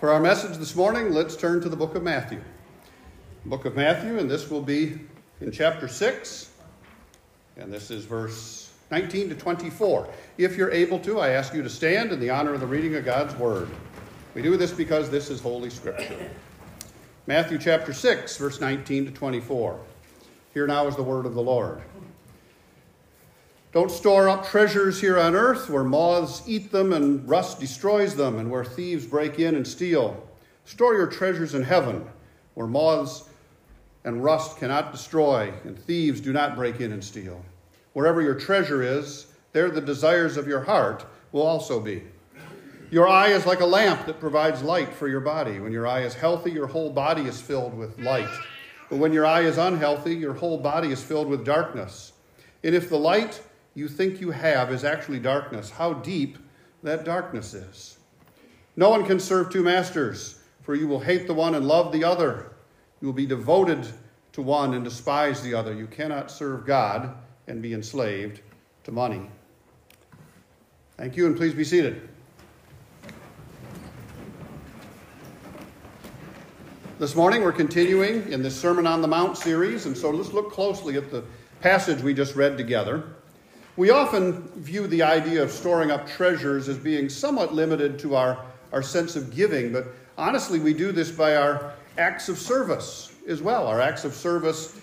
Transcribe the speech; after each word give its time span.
For 0.00 0.10
our 0.10 0.20
message 0.20 0.58
this 0.58 0.74
morning, 0.74 1.12
let's 1.12 1.36
turn 1.36 1.60
to 1.60 1.68
the 1.68 1.76
book 1.76 1.94
of 1.94 2.02
Matthew. 2.02 2.42
Book 3.46 3.64
of 3.64 3.76
Matthew, 3.76 4.18
and 4.18 4.28
this 4.28 4.50
will 4.50 4.60
be 4.60 4.98
in 5.40 5.52
chapter 5.52 5.86
6, 5.86 6.50
and 7.56 7.72
this 7.72 7.92
is 7.92 8.04
verse 8.04 8.72
19 8.90 9.28
to 9.28 9.34
24. 9.36 10.08
If 10.36 10.56
you're 10.56 10.72
able 10.72 10.98
to, 10.98 11.20
I 11.20 11.30
ask 11.30 11.54
you 11.54 11.62
to 11.62 11.70
stand 11.70 12.10
in 12.10 12.18
the 12.18 12.28
honor 12.28 12.54
of 12.54 12.60
the 12.60 12.66
reading 12.66 12.96
of 12.96 13.04
God's 13.04 13.36
word. 13.36 13.68
We 14.34 14.42
do 14.42 14.56
this 14.56 14.72
because 14.72 15.10
this 15.10 15.30
is 15.30 15.40
Holy 15.40 15.70
Scripture. 15.70 16.28
Matthew 17.28 17.56
chapter 17.56 17.92
6, 17.92 18.36
verse 18.36 18.60
19 18.60 19.06
to 19.06 19.10
24. 19.12 19.80
Here 20.54 20.66
now 20.66 20.88
is 20.88 20.96
the 20.96 21.04
word 21.04 21.24
of 21.24 21.34
the 21.34 21.42
Lord. 21.42 21.80
Don't 23.74 23.90
store 23.90 24.28
up 24.28 24.46
treasures 24.46 25.00
here 25.00 25.18
on 25.18 25.34
earth 25.34 25.68
where 25.68 25.82
moths 25.82 26.44
eat 26.46 26.70
them 26.70 26.92
and 26.92 27.28
rust 27.28 27.58
destroys 27.58 28.14
them, 28.14 28.38
and 28.38 28.48
where 28.48 28.64
thieves 28.64 29.04
break 29.04 29.40
in 29.40 29.56
and 29.56 29.66
steal. 29.66 30.28
Store 30.64 30.94
your 30.94 31.08
treasures 31.08 31.56
in 31.56 31.62
heaven 31.64 32.06
where 32.54 32.68
moths 32.68 33.28
and 34.04 34.22
rust 34.22 34.58
cannot 34.58 34.92
destroy, 34.92 35.52
and 35.64 35.76
thieves 35.76 36.20
do 36.20 36.32
not 36.32 36.54
break 36.54 36.80
in 36.80 36.92
and 36.92 37.02
steal. 37.02 37.44
Wherever 37.94 38.22
your 38.22 38.36
treasure 38.36 38.80
is, 38.80 39.26
there 39.52 39.68
the 39.68 39.80
desires 39.80 40.36
of 40.36 40.46
your 40.46 40.60
heart 40.60 41.04
will 41.32 41.42
also 41.42 41.80
be. 41.80 42.04
Your 42.92 43.08
eye 43.08 43.30
is 43.30 43.44
like 43.44 43.58
a 43.58 43.66
lamp 43.66 44.06
that 44.06 44.20
provides 44.20 44.62
light 44.62 44.94
for 44.94 45.08
your 45.08 45.18
body. 45.18 45.58
When 45.58 45.72
your 45.72 45.88
eye 45.88 46.02
is 46.02 46.14
healthy, 46.14 46.52
your 46.52 46.68
whole 46.68 46.90
body 46.90 47.22
is 47.22 47.40
filled 47.40 47.74
with 47.76 47.98
light. 47.98 48.30
But 48.88 48.98
when 48.98 49.12
your 49.12 49.26
eye 49.26 49.40
is 49.40 49.58
unhealthy, 49.58 50.14
your 50.14 50.34
whole 50.34 50.58
body 50.58 50.92
is 50.92 51.02
filled 51.02 51.26
with 51.26 51.44
darkness. 51.44 52.12
And 52.62 52.72
if 52.72 52.88
the 52.88 52.98
light 52.98 53.42
you 53.74 53.88
think 53.88 54.20
you 54.20 54.30
have 54.30 54.72
is 54.72 54.84
actually 54.84 55.18
darkness, 55.18 55.70
how 55.70 55.94
deep 55.94 56.38
that 56.82 57.04
darkness 57.04 57.54
is. 57.54 57.98
No 58.76 58.90
one 58.90 59.04
can 59.04 59.18
serve 59.18 59.50
two 59.50 59.62
masters, 59.62 60.40
for 60.62 60.74
you 60.74 60.86
will 60.86 61.00
hate 61.00 61.26
the 61.26 61.34
one 61.34 61.54
and 61.54 61.66
love 61.66 61.92
the 61.92 62.04
other. 62.04 62.52
You 63.00 63.08
will 63.08 63.14
be 63.14 63.26
devoted 63.26 63.86
to 64.32 64.42
one 64.42 64.74
and 64.74 64.84
despise 64.84 65.42
the 65.42 65.54
other. 65.54 65.74
You 65.74 65.86
cannot 65.86 66.30
serve 66.30 66.66
God 66.66 67.16
and 67.46 67.60
be 67.60 67.74
enslaved 67.74 68.40
to 68.84 68.92
money. 68.92 69.28
Thank 70.96 71.16
you, 71.16 71.26
and 71.26 71.36
please 71.36 71.54
be 71.54 71.64
seated. 71.64 72.08
This 77.00 77.16
morning 77.16 77.42
we're 77.42 77.52
continuing 77.52 78.30
in 78.32 78.40
this 78.42 78.58
Sermon 78.58 78.86
on 78.86 79.02
the 79.02 79.08
Mount 79.08 79.36
series, 79.36 79.86
and 79.86 79.96
so 79.96 80.10
let's 80.10 80.32
look 80.32 80.52
closely 80.52 80.96
at 80.96 81.10
the 81.10 81.24
passage 81.60 82.02
we 82.02 82.14
just 82.14 82.36
read 82.36 82.56
together. 82.56 83.16
We 83.76 83.90
often 83.90 84.42
view 84.54 84.86
the 84.86 85.02
idea 85.02 85.42
of 85.42 85.50
storing 85.50 85.90
up 85.90 86.06
treasures 86.06 86.68
as 86.68 86.78
being 86.78 87.08
somewhat 87.08 87.54
limited 87.54 87.98
to 88.00 88.14
our, 88.14 88.44
our 88.72 88.82
sense 88.82 89.16
of 89.16 89.34
giving, 89.34 89.72
but 89.72 89.88
honestly, 90.16 90.60
we 90.60 90.72
do 90.72 90.92
this 90.92 91.10
by 91.10 91.34
our 91.34 91.72
acts 91.98 92.28
of 92.28 92.38
service 92.38 93.12
as 93.26 93.42
well, 93.42 93.66
our 93.66 93.80
acts 93.80 94.04
of 94.04 94.14
service 94.14 94.80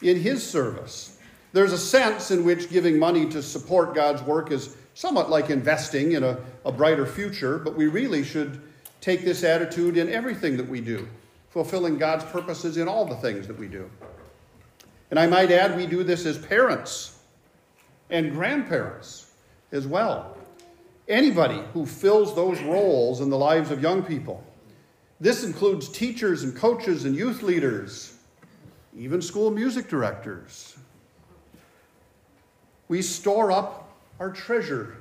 in 0.00 0.18
His 0.18 0.46
service. 0.46 1.18
There's 1.52 1.72
a 1.72 1.78
sense 1.78 2.30
in 2.30 2.44
which 2.44 2.70
giving 2.70 2.98
money 2.98 3.28
to 3.28 3.42
support 3.42 3.94
God's 3.94 4.22
work 4.22 4.52
is 4.52 4.76
somewhat 4.94 5.28
like 5.28 5.50
investing 5.50 6.12
in 6.12 6.24
a, 6.24 6.38
a 6.64 6.72
brighter 6.72 7.04
future, 7.04 7.58
but 7.58 7.76
we 7.76 7.88
really 7.88 8.24
should 8.24 8.62
take 9.02 9.22
this 9.22 9.44
attitude 9.44 9.98
in 9.98 10.08
everything 10.08 10.56
that 10.56 10.68
we 10.68 10.80
do, 10.80 11.06
fulfilling 11.50 11.98
God's 11.98 12.24
purposes 12.24 12.78
in 12.78 12.88
all 12.88 13.04
the 13.04 13.16
things 13.16 13.46
that 13.46 13.58
we 13.58 13.68
do. 13.68 13.90
And 15.10 15.18
I 15.18 15.26
might 15.26 15.50
add, 15.50 15.76
we 15.76 15.86
do 15.86 16.04
this 16.04 16.24
as 16.24 16.38
parents 16.38 17.19
and 18.10 18.32
grandparents 18.32 19.32
as 19.72 19.86
well. 19.86 20.36
Anybody 21.08 21.60
who 21.72 21.86
fills 21.86 22.34
those 22.34 22.60
roles 22.62 23.20
in 23.20 23.30
the 23.30 23.38
lives 23.38 23.70
of 23.70 23.82
young 23.82 24.02
people. 24.02 24.44
This 25.20 25.44
includes 25.44 25.88
teachers 25.88 26.44
and 26.44 26.56
coaches 26.56 27.04
and 27.04 27.14
youth 27.14 27.42
leaders, 27.42 28.16
even 28.96 29.20
school 29.20 29.50
music 29.50 29.88
directors. 29.88 30.76
We 32.88 33.02
store 33.02 33.52
up 33.52 33.92
our 34.18 34.30
treasure 34.30 34.96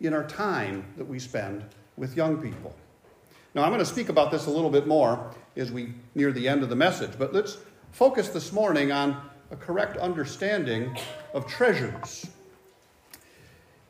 in 0.00 0.12
our 0.12 0.26
time 0.26 0.84
that 0.96 1.04
we 1.04 1.18
spend 1.18 1.64
with 1.96 2.16
young 2.16 2.42
people. 2.42 2.74
Now, 3.54 3.62
I'm 3.62 3.70
going 3.70 3.78
to 3.80 3.86
speak 3.86 4.08
about 4.08 4.30
this 4.30 4.46
a 4.46 4.50
little 4.50 4.70
bit 4.70 4.86
more 4.86 5.30
as 5.56 5.70
we 5.70 5.92
near 6.14 6.32
the 6.32 6.48
end 6.48 6.62
of 6.62 6.68
the 6.68 6.76
message, 6.76 7.12
but 7.18 7.32
let's 7.32 7.58
focus 7.92 8.30
this 8.30 8.52
morning 8.52 8.90
on 8.90 9.20
a 9.50 9.56
correct 9.56 9.96
understanding 9.98 10.96
of 11.34 11.46
treasures. 11.46 12.26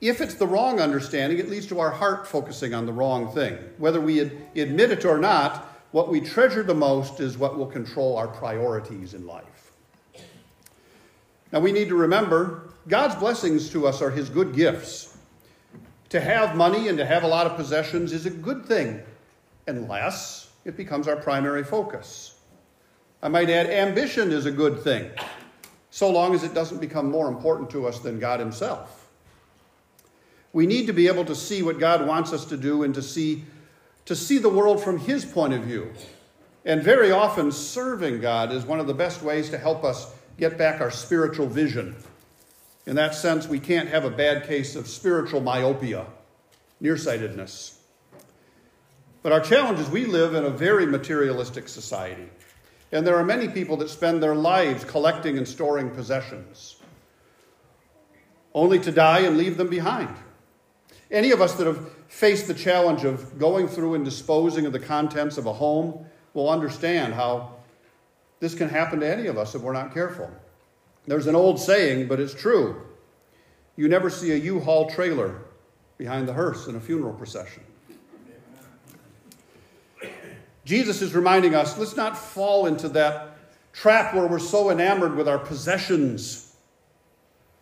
If 0.02 0.20
it's 0.20 0.34
the 0.34 0.48
wrong 0.48 0.80
understanding, 0.80 1.38
it 1.38 1.48
leads 1.48 1.68
to 1.68 1.78
our 1.78 1.92
heart 1.92 2.26
focusing 2.26 2.74
on 2.74 2.86
the 2.86 2.92
wrong 2.92 3.32
thing. 3.32 3.56
Whether 3.78 4.00
we 4.00 4.18
admit 4.18 4.90
it 4.90 5.04
or 5.04 5.16
not, 5.16 5.68
what 5.92 6.08
we 6.08 6.20
treasure 6.20 6.64
the 6.64 6.74
most 6.74 7.20
is 7.20 7.38
what 7.38 7.56
will 7.56 7.68
control 7.68 8.16
our 8.16 8.26
priorities 8.26 9.14
in 9.14 9.28
life. 9.28 9.70
Now, 11.52 11.60
we 11.60 11.70
need 11.70 11.88
to 11.88 11.94
remember 11.94 12.72
God's 12.88 13.14
blessings 13.14 13.70
to 13.70 13.86
us 13.86 14.02
are 14.02 14.10
His 14.10 14.28
good 14.28 14.56
gifts. 14.56 15.16
To 16.08 16.20
have 16.20 16.56
money 16.56 16.88
and 16.88 16.98
to 16.98 17.06
have 17.06 17.22
a 17.22 17.28
lot 17.28 17.46
of 17.46 17.54
possessions 17.54 18.12
is 18.12 18.26
a 18.26 18.30
good 18.30 18.66
thing, 18.66 19.00
unless 19.68 20.50
it 20.64 20.76
becomes 20.76 21.06
our 21.06 21.16
primary 21.16 21.62
focus. 21.62 22.40
I 23.22 23.28
might 23.28 23.48
add, 23.50 23.70
ambition 23.70 24.32
is 24.32 24.46
a 24.46 24.50
good 24.50 24.80
thing, 24.80 25.12
so 25.90 26.10
long 26.10 26.34
as 26.34 26.42
it 26.42 26.54
doesn't 26.54 26.80
become 26.80 27.08
more 27.08 27.28
important 27.28 27.70
to 27.70 27.86
us 27.86 28.00
than 28.00 28.18
God 28.18 28.40
Himself. 28.40 29.01
We 30.52 30.66
need 30.66 30.86
to 30.86 30.92
be 30.92 31.08
able 31.08 31.24
to 31.24 31.34
see 31.34 31.62
what 31.62 31.78
God 31.78 32.06
wants 32.06 32.32
us 32.32 32.44
to 32.46 32.56
do 32.56 32.82
and 32.82 32.94
to 32.94 33.02
see, 33.02 33.44
to 34.04 34.14
see 34.14 34.38
the 34.38 34.48
world 34.48 34.82
from 34.82 34.98
His 34.98 35.24
point 35.24 35.54
of 35.54 35.62
view. 35.62 35.92
And 36.64 36.82
very 36.82 37.10
often, 37.10 37.50
serving 37.50 38.20
God 38.20 38.52
is 38.52 38.64
one 38.64 38.78
of 38.78 38.86
the 38.86 38.94
best 38.94 39.22
ways 39.22 39.50
to 39.50 39.58
help 39.58 39.82
us 39.82 40.12
get 40.38 40.58
back 40.58 40.80
our 40.80 40.90
spiritual 40.90 41.46
vision. 41.46 41.96
In 42.86 42.96
that 42.96 43.14
sense, 43.14 43.48
we 43.48 43.58
can't 43.58 43.88
have 43.88 44.04
a 44.04 44.10
bad 44.10 44.46
case 44.46 44.76
of 44.76 44.86
spiritual 44.88 45.40
myopia, 45.40 46.06
nearsightedness. 46.80 47.78
But 49.22 49.32
our 49.32 49.40
challenge 49.40 49.78
is 49.78 49.88
we 49.88 50.04
live 50.04 50.34
in 50.34 50.44
a 50.44 50.50
very 50.50 50.84
materialistic 50.84 51.68
society. 51.68 52.28
And 52.90 53.06
there 53.06 53.16
are 53.16 53.24
many 53.24 53.48
people 53.48 53.76
that 53.78 53.88
spend 53.88 54.22
their 54.22 54.34
lives 54.34 54.84
collecting 54.84 55.38
and 55.38 55.48
storing 55.48 55.90
possessions, 55.90 56.76
only 58.52 58.78
to 58.80 58.92
die 58.92 59.20
and 59.20 59.38
leave 59.38 59.56
them 59.56 59.68
behind. 59.68 60.14
Any 61.12 61.30
of 61.30 61.42
us 61.42 61.52
that 61.54 61.66
have 61.66 61.92
faced 62.08 62.48
the 62.48 62.54
challenge 62.54 63.04
of 63.04 63.38
going 63.38 63.68
through 63.68 63.94
and 63.94 64.04
disposing 64.04 64.64
of 64.64 64.72
the 64.72 64.78
contents 64.78 65.36
of 65.36 65.44
a 65.44 65.52
home 65.52 66.06
will 66.32 66.48
understand 66.48 67.12
how 67.12 67.52
this 68.40 68.54
can 68.54 68.70
happen 68.70 69.00
to 69.00 69.08
any 69.08 69.26
of 69.26 69.36
us 69.36 69.54
if 69.54 69.60
we're 69.60 69.74
not 69.74 69.92
careful. 69.92 70.30
There's 71.06 71.26
an 71.26 71.34
old 71.34 71.60
saying, 71.60 72.08
but 72.08 72.18
it's 72.18 72.32
true. 72.32 72.80
You 73.76 73.88
never 73.88 74.08
see 74.08 74.32
a 74.32 74.36
U 74.36 74.60
Haul 74.60 74.88
trailer 74.88 75.42
behind 75.98 76.26
the 76.26 76.32
hearse 76.32 76.66
in 76.66 76.76
a 76.76 76.80
funeral 76.80 77.12
procession. 77.12 77.62
Jesus 80.64 81.02
is 81.02 81.14
reminding 81.14 81.54
us 81.54 81.76
let's 81.76 81.96
not 81.96 82.16
fall 82.16 82.66
into 82.66 82.88
that 82.90 83.36
trap 83.74 84.14
where 84.14 84.26
we're 84.26 84.38
so 84.38 84.70
enamored 84.70 85.14
with 85.14 85.28
our 85.28 85.38
possessions. 85.38 86.54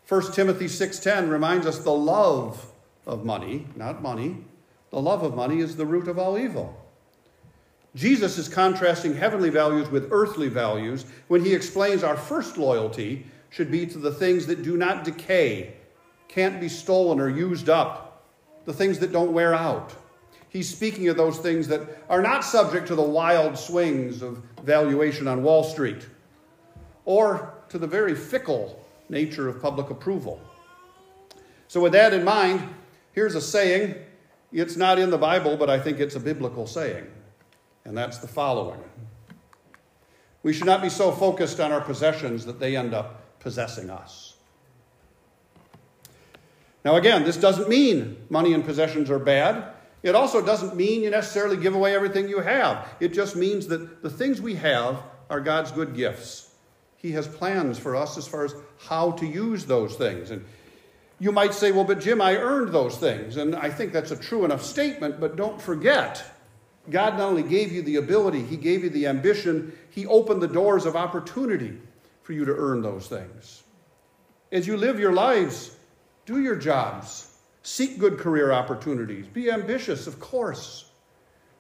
1 0.07 0.33
Timothy 0.33 0.69
6:10 0.69 1.31
reminds 1.31 1.67
us 1.67 1.79
the 1.79 1.93
love 1.93 2.70
of 3.11 3.25
money, 3.25 3.67
not 3.75 4.01
money. 4.01 4.37
The 4.91 5.01
love 5.01 5.25
of 5.25 5.35
money 5.35 5.59
is 5.59 5.77
the 5.77 5.85
root 5.85 6.07
of 6.07 6.19
all 6.19 6.39
evil. 6.39 6.77
Jesus 7.97 8.39
is 8.39 8.49
contrasting 8.49 9.17
heavenly 9.17 9.51
values 9.51 9.91
with 9.91 10.09
earthly 10.13 10.49
values 10.49 11.05
when 11.27 11.45
he 11.45 11.53
explains 11.53 12.05
our 12.05 12.17
first 12.17 12.57
loyalty 12.57 13.27
should 13.51 13.69
be 13.69 13.85
to 13.85 13.99
the 13.99 14.13
things 14.13 14.47
that 14.47 14.63
do 14.63 14.77
not 14.77 15.03
decay, 15.03 15.75
can't 16.29 16.61
be 16.61 16.69
stolen 16.69 17.19
or 17.19 17.29
used 17.29 17.69
up, 17.69 18.25
the 18.65 18.73
things 18.73 19.01
that 19.01 19.11
don't 19.11 19.33
wear 19.33 19.55
out. 19.55 19.93
He's 20.49 20.69
speaking 20.69 21.09
of 21.09 21.17
those 21.17 21.39
things 21.39 21.67
that 21.67 22.05
are 22.09 22.23
not 22.23 22.45
subject 22.45 22.87
to 22.89 22.95
the 22.95 23.03
wild 23.03 23.59
swings 23.59 24.23
of 24.23 24.41
valuation 24.63 25.27
on 25.27 25.43
Wall 25.43 25.65
Street 25.65 26.07
or 27.05 27.55
to 27.71 27.79
the 27.79 27.89
very 27.89 28.15
fickle 28.15 28.85
nature 29.09 29.49
of 29.49 29.61
public 29.61 29.91
approval. 29.91 30.41
So, 31.67 31.81
with 31.81 31.93
that 31.93 32.13
in 32.13 32.25
mind, 32.25 32.69
Here's 33.13 33.35
a 33.35 33.41
saying. 33.41 33.97
It's 34.53 34.77
not 34.77 34.99
in 34.99 35.11
the 35.11 35.19
Bible, 35.19 35.57
but 35.57 35.71
I 35.71 35.79
think 35.79 36.01
it's 36.01 36.17
a 36.17 36.21
biblical 36.21 36.67
saying. 36.67 37.07
And 37.85 37.97
that's 37.97 38.19
the 38.19 38.29
following 38.29 38.81
We 40.43 40.53
should 40.53 40.67
not 40.67 40.83
be 40.83 40.89
so 40.89 41.13
focused 41.13 41.61
on 41.61 41.73
our 41.73 41.81
possessions 41.81 42.47
that 42.47 42.61
they 42.61 42.77
end 42.77 42.95
up 42.95 43.39
possessing 43.41 43.91
us. 43.91 44.35
Now, 46.85 46.97
again, 46.97 47.25
this 47.25 47.37
doesn't 47.37 47.69
mean 47.69 48.17
money 48.31 48.55
and 48.55 48.65
possessions 48.65 49.11
are 49.11 49.19
bad. 49.19 49.75
It 50.03 50.15
also 50.15 50.45
doesn't 50.45 50.77
mean 50.77 51.03
you 51.03 51.11
necessarily 51.11 51.59
give 51.59 51.75
away 51.75 51.95
everything 51.95 52.29
you 52.29 52.41
have. 52.41 52.89
It 53.01 53.09
just 53.09 53.37
means 53.37 53.67
that 53.67 54.03
the 54.03 54.09
things 54.09 54.41
we 54.41 54.55
have 54.55 55.03
are 55.29 55.41
God's 55.41 55.73
good 55.73 55.95
gifts. 55.95 56.51
He 56.97 57.13
has 57.13 57.29
plans 57.29 57.79
for 57.79 57.97
us 57.97 58.17
as 58.17 58.27
far 58.27 58.45
as 58.45 58.55
how 58.79 59.13
to 59.13 59.27
use 59.27 59.67
those 59.67 59.95
things. 59.97 60.31
And 60.31 60.45
you 61.21 61.31
might 61.31 61.53
say, 61.53 61.71
well, 61.71 61.85
but 61.85 62.01
Jim, 62.01 62.21
I 62.21 62.37
earned 62.37 62.73
those 62.73 62.97
things. 62.97 63.37
And 63.37 63.55
I 63.55 63.69
think 63.69 63.93
that's 63.93 64.11
a 64.11 64.17
true 64.17 64.45
enough 64.45 64.65
statement, 64.65 65.21
but 65.21 65.37
don't 65.37 65.61
forget 65.61 66.25
God 66.89 67.19
not 67.19 67.29
only 67.29 67.43
gave 67.43 67.73
you 67.73 67.83
the 67.83 67.97
ability, 67.97 68.43
He 68.43 68.57
gave 68.57 68.83
you 68.83 68.91
the 68.91 69.07
ambition, 69.07 69.77
He 69.91 70.07
opened 70.07 70.41
the 70.41 70.49
doors 70.49 70.87
of 70.87 70.97
opportunity 70.97 71.79
for 72.23 72.33
you 72.33 72.47
to 72.47 72.55
earn 72.55 72.81
those 72.81 73.07
things. 73.07 73.63
As 74.51 74.67
you 74.67 74.77
live 74.77 74.99
your 74.99 75.13
lives, 75.13 75.77
do 76.25 76.41
your 76.41 76.57
jobs, 76.57 77.37
seek 77.63 77.99
good 77.99 78.19
career 78.19 78.51
opportunities, 78.51 79.27
be 79.27 79.51
ambitious, 79.51 80.07
of 80.07 80.19
course. 80.19 80.91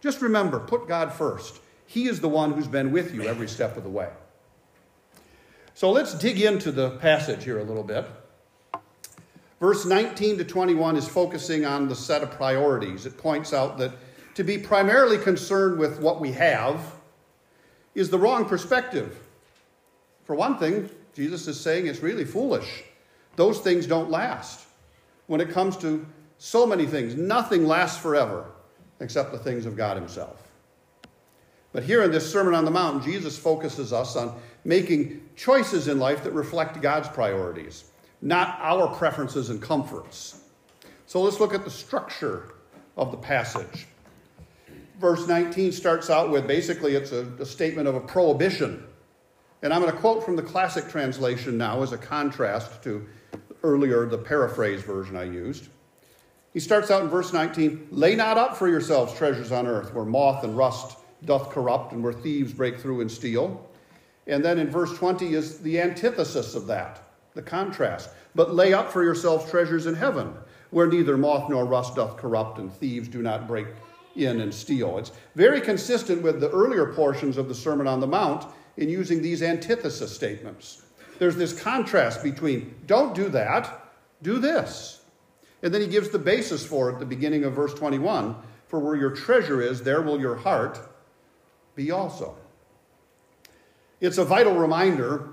Just 0.00 0.22
remember, 0.22 0.58
put 0.58 0.88
God 0.88 1.12
first. 1.12 1.60
He 1.86 2.06
is 2.08 2.20
the 2.20 2.28
one 2.28 2.52
who's 2.52 2.66
been 2.66 2.92
with 2.92 3.14
you 3.14 3.24
every 3.24 3.48
step 3.48 3.76
of 3.76 3.84
the 3.84 3.90
way. 3.90 4.08
So 5.74 5.90
let's 5.90 6.14
dig 6.14 6.40
into 6.40 6.72
the 6.72 6.90
passage 6.98 7.44
here 7.44 7.58
a 7.58 7.64
little 7.64 7.84
bit. 7.84 8.06
Verse 9.60 9.84
19 9.84 10.38
to 10.38 10.44
21 10.44 10.96
is 10.96 11.06
focusing 11.06 11.66
on 11.66 11.86
the 11.86 11.94
set 11.94 12.22
of 12.22 12.30
priorities. 12.30 13.04
It 13.04 13.18
points 13.18 13.52
out 13.52 13.76
that 13.78 13.92
to 14.34 14.42
be 14.42 14.56
primarily 14.56 15.18
concerned 15.18 15.78
with 15.78 16.00
what 16.00 16.20
we 16.20 16.32
have 16.32 16.94
is 17.94 18.08
the 18.08 18.18
wrong 18.18 18.46
perspective. 18.46 19.20
For 20.24 20.34
one 20.34 20.58
thing, 20.58 20.88
Jesus 21.14 21.46
is 21.46 21.60
saying 21.60 21.86
it's 21.86 22.00
really 22.00 22.24
foolish. 22.24 22.84
Those 23.36 23.60
things 23.60 23.86
don't 23.86 24.10
last. 24.10 24.66
When 25.26 25.40
it 25.40 25.50
comes 25.50 25.76
to 25.78 26.06
so 26.38 26.66
many 26.66 26.86
things, 26.86 27.14
nothing 27.14 27.66
lasts 27.66 28.00
forever 28.00 28.46
except 29.00 29.32
the 29.32 29.38
things 29.38 29.66
of 29.66 29.76
God 29.76 29.96
Himself. 29.96 30.50
But 31.72 31.82
here 31.82 32.02
in 32.02 32.10
this 32.10 32.30
Sermon 32.30 32.54
on 32.54 32.64
the 32.64 32.70
Mount, 32.70 33.04
Jesus 33.04 33.38
focuses 33.38 33.92
us 33.92 34.16
on 34.16 34.34
making 34.64 35.28
choices 35.36 35.88
in 35.88 35.98
life 35.98 36.24
that 36.24 36.32
reflect 36.32 36.80
God's 36.80 37.08
priorities, 37.08 37.89
not 38.22 38.58
our 38.60 38.88
preferences 38.88 39.50
and 39.50 39.60
comforts. 39.60 40.42
So 41.06 41.20
let's 41.22 41.40
look 41.40 41.54
at 41.54 41.64
the 41.64 41.70
structure 41.70 42.54
of 42.96 43.10
the 43.10 43.16
passage. 43.16 43.86
Verse 44.98 45.26
19 45.26 45.72
starts 45.72 46.10
out 46.10 46.30
with 46.30 46.46
basically 46.46 46.94
it's 46.94 47.12
a, 47.12 47.26
a 47.38 47.46
statement 47.46 47.88
of 47.88 47.94
a 47.94 48.00
prohibition. 48.00 48.84
And 49.62 49.72
I'm 49.72 49.80
going 49.80 49.92
to 49.92 49.98
quote 49.98 50.24
from 50.24 50.36
the 50.36 50.42
classic 50.42 50.88
translation 50.88 51.58
now 51.58 51.82
as 51.82 51.92
a 51.92 51.98
contrast 51.98 52.82
to 52.84 53.06
earlier 53.62 54.06
the 54.06 54.18
paraphrase 54.18 54.82
version 54.82 55.16
I 55.16 55.24
used. 55.24 55.68
He 56.52 56.60
starts 56.60 56.90
out 56.90 57.02
in 57.02 57.08
verse 57.08 57.32
19 57.32 57.88
Lay 57.90 58.16
not 58.16 58.38
up 58.38 58.56
for 58.56 58.68
yourselves 58.68 59.14
treasures 59.14 59.52
on 59.52 59.66
earth, 59.66 59.94
where 59.94 60.04
moth 60.04 60.44
and 60.44 60.56
rust 60.56 60.98
doth 61.24 61.50
corrupt, 61.50 61.92
and 61.92 62.02
where 62.02 62.12
thieves 62.12 62.52
break 62.52 62.78
through 62.78 63.02
and 63.02 63.10
steal. 63.10 63.68
And 64.26 64.44
then 64.44 64.58
in 64.58 64.70
verse 64.70 64.96
20 64.96 65.34
is 65.34 65.58
the 65.58 65.80
antithesis 65.80 66.54
of 66.54 66.66
that, 66.68 67.09
the 67.40 67.50
contrast. 67.50 68.10
But 68.34 68.54
lay 68.54 68.72
up 68.72 68.92
for 68.92 69.02
yourselves 69.02 69.50
treasures 69.50 69.86
in 69.86 69.94
heaven, 69.94 70.34
where 70.70 70.86
neither 70.86 71.16
moth 71.16 71.48
nor 71.48 71.64
rust 71.64 71.96
doth 71.96 72.16
corrupt, 72.16 72.58
and 72.58 72.72
thieves 72.72 73.08
do 73.08 73.22
not 73.22 73.48
break 73.48 73.66
in 74.16 74.40
and 74.40 74.52
steal. 74.52 74.98
It's 74.98 75.12
very 75.34 75.60
consistent 75.60 76.22
with 76.22 76.40
the 76.40 76.50
earlier 76.50 76.92
portions 76.92 77.36
of 77.38 77.48
the 77.48 77.54
Sermon 77.54 77.86
on 77.86 78.00
the 78.00 78.06
Mount 78.06 78.46
in 78.76 78.88
using 78.88 79.22
these 79.22 79.42
antithesis 79.42 80.14
statements. 80.14 80.82
There's 81.18 81.36
this 81.36 81.58
contrast 81.58 82.22
between 82.22 82.74
don't 82.86 83.14
do 83.14 83.28
that, 83.30 83.90
do 84.22 84.38
this. 84.38 85.00
And 85.62 85.72
then 85.72 85.80
he 85.80 85.86
gives 85.86 86.10
the 86.10 86.18
basis 86.18 86.64
for 86.64 86.90
it 86.90 86.94
at 86.94 86.98
the 86.98 87.06
beginning 87.06 87.44
of 87.44 87.52
verse 87.52 87.74
21 87.74 88.36
For 88.68 88.78
where 88.78 88.96
your 88.96 89.10
treasure 89.10 89.60
is, 89.60 89.82
there 89.82 90.02
will 90.02 90.20
your 90.20 90.36
heart 90.36 90.78
be 91.74 91.90
also. 91.90 92.36
It's 94.00 94.18
a 94.18 94.24
vital 94.24 94.54
reminder, 94.54 95.28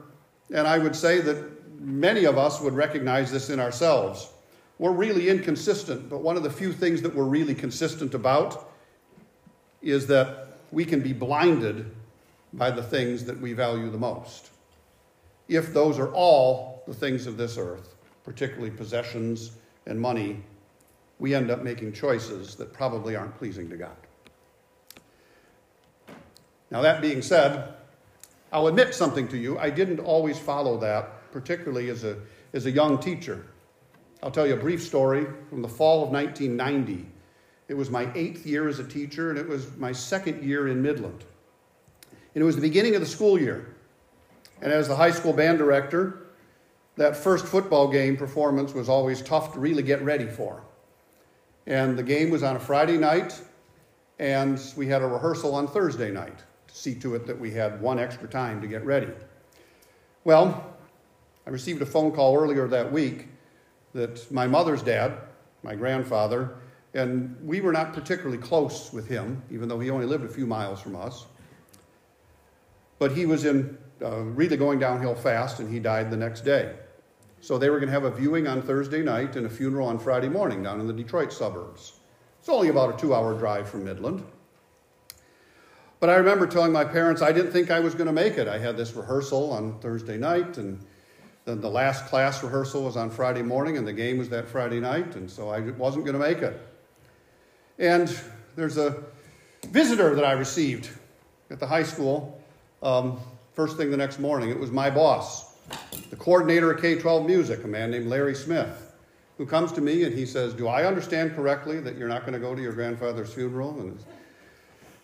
and 0.54 0.68
I 0.68 0.78
would 0.78 0.96
say 0.96 1.22
that 1.22 1.57
many 1.80 2.26
of 2.26 2.38
us 2.38 2.62
would 2.62 2.74
recognize 2.74 3.32
this 3.32 3.50
in 3.50 3.60
ourselves. 3.60 4.30
We're 4.80 4.92
really 4.92 5.30
inconsistent, 5.30 6.10
but 6.10 6.22
one 6.22 6.38
of 6.38 6.44
the 6.44 6.50
few 6.50 6.72
things 6.72 7.02
that 7.02 7.14
we're 7.14 7.24
really 7.24 7.56
consistent 7.56 8.14
about 8.14 8.72
is 9.82 10.08
that 10.08 10.60
we 10.72 10.86
can 10.86 11.02
be 11.02 11.14
blinded 11.14 11.90
by 12.54 12.72
the 12.72 12.84
things 12.84 13.26
that 13.26 13.40
we 13.40 13.54
value 13.54 13.90
the 13.90 13.98
most. 13.98 14.50
If 15.48 15.74
those 15.74 15.98
are 15.98 16.12
all 16.14 16.84
the 16.88 16.94
things 16.94 17.28
of 17.28 17.38
this 17.38 17.58
earth, 17.58 17.96
particularly 18.24 18.72
possessions 18.72 19.52
and 19.86 20.00
money, 20.00 20.44
we 21.20 21.34
end 21.34 21.50
up 21.50 21.64
making 21.64 21.94
choices 21.94 22.56
that 22.56 22.74
probably 22.74 23.16
aren't 23.16 23.36
pleasing 23.38 23.70
to 23.70 23.78
God. 23.78 23.96
Now, 26.70 26.82
that 26.82 27.02
being 27.02 27.22
said, 27.22 27.74
I'll 28.52 28.68
admit 28.68 28.94
something 28.94 29.28
to 29.30 29.38
you. 29.38 29.58
I 29.58 29.70
didn't 29.70 30.00
always 30.00 30.38
follow 30.38 30.78
that, 30.80 31.17
particularly 31.32 31.90
as 31.90 32.04
a, 32.04 32.18
as 32.54 32.66
a 32.66 32.72
young 32.72 32.98
teacher. 33.00 33.46
I'll 34.24 34.32
tell 34.32 34.48
you 34.48 34.56
a 34.56 34.58
brief 34.58 34.84
story 34.84 35.26
from 35.50 35.62
the 35.62 35.68
fall 35.68 36.04
of 36.04 36.10
1990. 36.10 37.06
It 37.68 37.74
was 37.74 37.90
my 37.90 38.10
eighth 38.16 38.46
year 38.46 38.68
as 38.68 38.80
a 38.80 38.84
teacher, 38.84 39.30
and 39.30 39.38
it 39.38 39.48
was 39.48 39.76
my 39.78 39.92
second 39.92 40.44
year 40.44 40.70
in 40.70 40.82
Midland. 40.82 41.24
And 42.34 42.42
it 42.42 42.46
was 42.46 42.56
the 42.56 42.62
beginning 42.62 42.96
of 42.96 43.02
the 43.02 43.08
school 43.08 43.40
year. 43.40 43.76
And 44.62 44.72
as 44.72 44.88
the 44.88 44.96
high 44.96 45.12
school 45.12 45.34
band 45.34 45.58
director, 45.60 46.28
that 46.96 47.16
first 47.16 47.46
football 47.46 47.88
game 47.88 48.18
performance 48.18 48.74
was 48.74 48.90
always 48.90 49.22
tough 49.22 49.54
to 49.54 49.60
really 49.60 49.84
get 49.84 50.02
ready 50.02 50.28
for. 50.28 50.62
And 51.68 51.98
the 51.98 52.04
game 52.04 52.30
was 52.30 52.44
on 52.44 52.56
a 52.56 52.60
Friday 52.60 52.98
night, 52.98 53.40
and 54.20 54.60
we 54.76 54.88
had 54.88 55.02
a 55.02 55.08
rehearsal 55.08 55.54
on 55.54 55.68
Thursday 55.68 56.10
night 56.10 56.40
to 56.68 56.76
see 56.76 56.96
to 56.96 57.16
it 57.16 57.28
that 57.28 57.40
we 57.40 57.52
had 57.52 57.82
one 57.82 58.00
extra 58.00 58.28
time 58.28 58.62
to 58.62 58.68
get 58.68 58.84
ready. 58.86 59.10
Well, 60.24 60.77
I 61.48 61.50
received 61.50 61.82
a 61.82 61.86
phone 61.86 62.12
call 62.12 62.36
earlier 62.36 62.68
that 62.68 62.92
week 62.92 63.30
that 63.94 64.30
my 64.30 64.48
mother's 64.48 64.84
dad, 64.84 65.14
my 65.64 65.76
grandfather, 65.76 66.58
and 66.94 67.38
we 67.42 67.62
were 67.62 67.72
not 67.72 67.94
particularly 67.94 68.38
close 68.38 68.92
with 68.92 69.08
him, 69.08 69.42
even 69.50 69.70
though 69.70 69.80
he 69.80 69.90
only 69.90 70.06
lived 70.06 70.26
a 70.26 70.30
few 70.30 70.46
miles 70.46 70.82
from 70.82 70.98
us. 70.98 71.26
But 73.00 73.14
he 73.14 73.26
was 73.26 73.46
in 73.46 73.78
uh, 74.02 74.24
really 74.24 74.58
going 74.58 74.78
downhill 74.78 75.16
fast, 75.16 75.60
and 75.60 75.72
he 75.72 75.80
died 75.80 76.12
the 76.12 76.18
next 76.18 76.42
day. 76.42 76.76
So 77.40 77.58
they 77.58 77.70
were 77.70 77.80
going 77.80 77.88
to 77.88 77.94
have 77.94 78.04
a 78.04 78.12
viewing 78.12 78.46
on 78.46 78.62
Thursday 78.62 79.02
night 79.02 79.38
and 79.38 79.46
a 79.46 79.50
funeral 79.50 79.88
on 79.88 80.00
Friday 80.00 80.28
morning 80.28 80.62
down 80.64 80.82
in 80.82 80.88
the 80.88 80.94
Detroit 80.94 81.32
suburbs. 81.32 81.94
It's 82.40 82.50
only 82.50 82.68
about 82.68 82.94
a 82.94 82.98
two 82.98 83.16
hour 83.16 83.34
drive 83.40 83.70
from 83.70 83.86
Midland. 83.86 84.22
But 86.02 86.10
I 86.10 86.16
remember 86.16 86.46
telling 86.46 86.74
my 86.74 86.84
parents 86.84 87.22
I 87.22 87.32
didn't 87.32 87.54
think 87.54 87.72
I 87.72 87.80
was 87.80 87.96
going 87.96 88.08
to 88.08 88.14
make 88.14 88.38
it. 88.38 88.50
I 88.50 88.58
had 88.58 88.76
this 88.76 88.94
rehearsal 88.94 89.54
on 89.54 89.80
Thursday 89.80 90.18
night, 90.18 90.58
and 90.58 90.86
then 91.48 91.62
the 91.62 91.70
last 91.70 92.08
class 92.08 92.44
rehearsal 92.44 92.84
was 92.84 92.98
on 92.98 93.10
Friday 93.10 93.42
morning, 93.42 93.78
and 93.78 93.88
the 93.88 93.94
game 93.94 94.18
was 94.18 94.28
that 94.28 94.50
Friday 94.50 94.82
night, 94.82 95.16
and 95.16 95.32
so 95.32 95.48
I 95.48 95.62
wasn't 95.62 96.04
going 96.04 96.20
to 96.20 96.20
make 96.20 96.40
it. 96.40 96.60
And 97.80 98.14
there's 98.58 98.78
a 98.78 99.02
visitor 99.70 100.14
that 100.14 100.26
I 100.26 100.34
received 100.34 100.90
at 101.50 101.62
the 101.62 101.66
high 101.66 101.84
school 101.84 102.44
um, 102.84 103.18
first 103.54 103.78
thing 103.78 103.90
the 103.90 103.96
next 103.96 104.20
morning. 104.20 104.50
It 104.50 104.60
was 104.60 104.72
my 104.72 104.90
boss, 104.90 105.56
the 106.10 106.18
coordinator 106.18 106.70
of 106.70 106.82
K 106.82 107.00
12 107.00 107.26
music, 107.26 107.64
a 107.64 107.68
man 107.68 107.92
named 107.92 108.08
Larry 108.08 108.36
Smith, 108.36 108.94
who 109.38 109.46
comes 109.46 109.72
to 109.72 109.80
me 109.80 110.04
and 110.04 110.14
he 110.14 110.26
says, 110.26 110.54
Do 110.54 110.68
I 110.68 110.84
understand 110.84 111.34
correctly 111.34 111.80
that 111.80 111.98
you're 111.98 112.10
not 112.10 112.22
going 112.22 112.34
to 112.34 112.40
go 112.40 112.56
to 112.56 112.62
your 112.62 112.74
grandfather's 112.74 113.34
funeral? 113.34 113.80
And, 113.80 113.98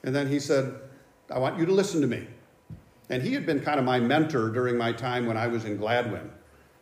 and 0.03 0.13
then 0.13 0.27
he 0.27 0.41
said, 0.41 0.73
I 1.31 1.39
want 1.39 1.57
you 1.57 1.65
to 1.65 1.71
listen 1.71 2.01
to 2.01 2.07
me. 2.07 2.27
And 3.09 3.21
he 3.21 3.33
had 3.33 3.45
been 3.45 3.59
kind 3.59 3.79
of 3.79 3.85
my 3.85 3.99
mentor 3.99 4.49
during 4.49 4.77
my 4.77 4.91
time 4.93 5.25
when 5.25 5.37
I 5.37 5.47
was 5.47 5.65
in 5.65 5.77
Gladwin. 5.77 6.29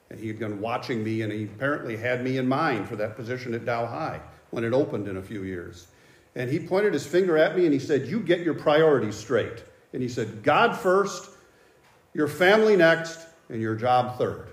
And 0.10 0.20
he 0.20 0.28
had 0.28 0.40
been 0.40 0.60
watching 0.60 1.04
me, 1.04 1.22
and 1.22 1.32
he 1.32 1.46
apparently 1.46 1.98
had 1.98 2.24
me 2.24 2.38
in 2.38 2.48
mind 2.48 2.88
for 2.88 2.96
that 2.98 3.16
position 3.16 3.54
at 3.54 3.66
Dow 3.66 3.86
High 3.86 4.20
when 4.51 4.63
it 4.63 4.74
opened 4.74 5.08
in 5.08 5.18
a 5.18 5.22
few 5.22 5.44
years. 5.44 5.88
And 6.36 6.50
he 6.50 6.60
pointed 6.60 6.94
his 6.94 7.06
finger 7.06 7.38
at 7.38 7.58
me 7.58 7.66
and 7.66 7.74
he 7.74 7.80
said, 7.80 8.08
You 8.08 8.20
get 8.20 8.42
your 8.42 8.54
priorities 8.54 9.16
straight. 9.16 9.63
And 9.94 10.01
he 10.01 10.08
said, 10.08 10.44
God 10.44 10.78
first, 10.78 11.30
your 12.13 12.28
family 12.28 12.78
next, 12.78 13.28
and 13.50 13.62
your 13.62 13.75
job 13.75 14.18
third. 14.18 14.50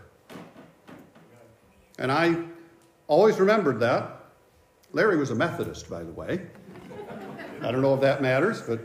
And 1.99 2.11
I 2.11 2.37
always 3.07 3.39
remembered 3.39 3.81
that. 3.81 4.17
Larry 4.93 5.17
was 5.17 5.31
a 5.31 5.35
Methodist, 5.35 5.89
by 5.89 6.03
the 6.03 6.13
way. 6.13 6.41
I 7.61 7.73
don't 7.73 7.83
know 7.83 7.95
if 7.95 8.01
that 8.01 8.23
matters, 8.23 8.63
but 8.63 8.81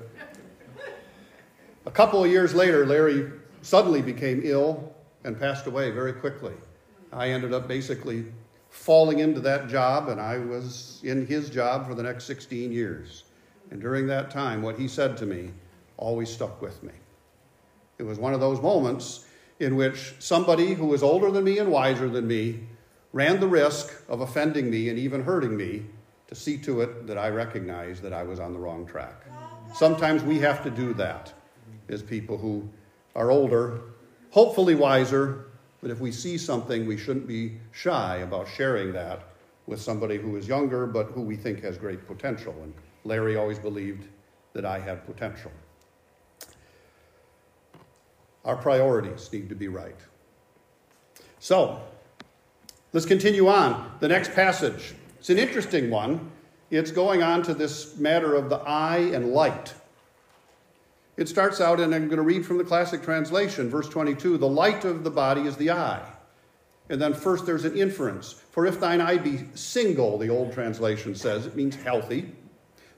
a 1.85 1.91
couple 1.91 2.23
of 2.23 2.29
years 2.29 2.53
later, 2.53 2.85
Larry 2.85 3.31
suddenly 3.61 4.01
became 4.01 4.41
ill 4.43 4.93
and 5.23 5.39
passed 5.39 5.67
away 5.67 5.91
very 5.91 6.13
quickly. 6.13 6.53
I 7.11 7.29
ended 7.29 7.53
up 7.53 7.67
basically 7.67 8.25
falling 8.69 9.19
into 9.19 9.39
that 9.41 9.67
job, 9.67 10.09
and 10.09 10.19
I 10.19 10.37
was 10.39 10.99
in 11.03 11.25
his 11.25 11.49
job 11.49 11.87
for 11.87 11.93
the 11.93 12.03
next 12.03 12.25
16 12.25 12.71
years. 12.71 13.25
And 13.71 13.81
during 13.81 14.07
that 14.07 14.31
time, 14.31 14.61
what 14.61 14.79
he 14.79 14.87
said 14.87 15.17
to 15.17 15.25
me 15.25 15.51
always 15.97 16.29
stuck 16.29 16.61
with 16.61 16.81
me. 16.83 16.93
It 17.97 18.03
was 18.03 18.17
one 18.17 18.33
of 18.33 18.39
those 18.39 18.61
moments 18.61 19.25
in 19.59 19.75
which 19.75 20.15
somebody 20.19 20.73
who 20.73 20.87
was 20.87 21.03
older 21.03 21.31
than 21.31 21.43
me 21.43 21.59
and 21.59 21.71
wiser 21.71 22.09
than 22.09 22.27
me 22.27 22.61
ran 23.11 23.39
the 23.39 23.47
risk 23.47 23.93
of 24.09 24.21
offending 24.21 24.69
me 24.69 24.89
and 24.89 24.97
even 24.97 25.23
hurting 25.23 25.55
me 25.55 25.85
to 26.27 26.35
see 26.35 26.57
to 26.57 26.81
it 26.81 27.05
that 27.05 27.17
I 27.17 27.29
recognized 27.29 28.01
that 28.01 28.13
I 28.13 28.23
was 28.23 28.39
on 28.39 28.53
the 28.53 28.59
wrong 28.59 28.87
track. 28.87 29.25
Sometimes 29.75 30.23
we 30.23 30.39
have 30.39 30.63
to 30.63 30.71
do 30.71 30.93
that 30.95 31.33
as 31.89 32.01
people 32.01 32.37
who 32.37 32.67
are 33.15 33.31
older, 33.31 33.81
hopefully 34.31 34.75
wiser, 34.75 35.45
but 35.81 35.91
if 35.91 35.99
we 35.99 36.11
see 36.11 36.37
something, 36.37 36.87
we 36.87 36.97
shouldn't 36.97 37.27
be 37.27 37.57
shy 37.71 38.17
about 38.17 38.47
sharing 38.47 38.93
that 38.93 39.23
with 39.67 39.81
somebody 39.81 40.17
who 40.17 40.35
is 40.35 40.47
younger 40.47 40.85
but 40.85 41.07
who 41.07 41.21
we 41.21 41.35
think 41.35 41.61
has 41.61 41.77
great 41.77 42.07
potential. 42.07 42.55
And 42.63 42.73
Larry 43.03 43.35
always 43.35 43.59
believed 43.59 44.07
that 44.53 44.65
I 44.65 44.79
had 44.79 45.05
potential. 45.05 45.51
Our 48.45 48.55
priorities 48.55 49.31
need 49.31 49.49
to 49.49 49.55
be 49.55 49.67
right. 49.67 49.99
So, 51.39 51.81
let's 52.91 53.05
continue 53.05 53.47
on. 53.47 53.91
The 53.99 54.07
next 54.07 54.33
passage. 54.33 54.95
It's 55.19 55.29
an 55.29 55.37
interesting 55.37 55.89
one. 55.89 56.31
It's 56.69 56.91
going 56.91 57.23
on 57.23 57.43
to 57.43 57.53
this 57.53 57.97
matter 57.97 58.35
of 58.35 58.49
the 58.49 58.57
eye 58.57 59.11
and 59.13 59.31
light. 59.31 59.73
It 61.15 61.29
starts 61.29 61.61
out, 61.61 61.79
and 61.79 61.93
I'm 61.93 62.07
going 62.07 62.17
to 62.17 62.23
read 62.23 62.45
from 62.45 62.57
the 62.57 62.63
classic 62.63 63.03
translation, 63.03 63.69
verse 63.69 63.87
22 63.87 64.37
The 64.37 64.47
light 64.47 64.83
of 64.83 65.03
the 65.03 65.11
body 65.11 65.41
is 65.41 65.55
the 65.57 65.71
eye. 65.71 66.03
And 66.89 67.01
then 67.01 67.13
first 67.13 67.45
there's 67.45 67.65
an 67.65 67.77
inference. 67.77 68.33
For 68.51 68.65
if 68.65 68.79
thine 68.79 68.99
eye 68.99 69.17
be 69.17 69.45
single, 69.53 70.17
the 70.17 70.29
old 70.29 70.53
translation 70.53 71.15
says, 71.15 71.45
it 71.45 71.55
means 71.55 71.75
healthy, 71.75 72.31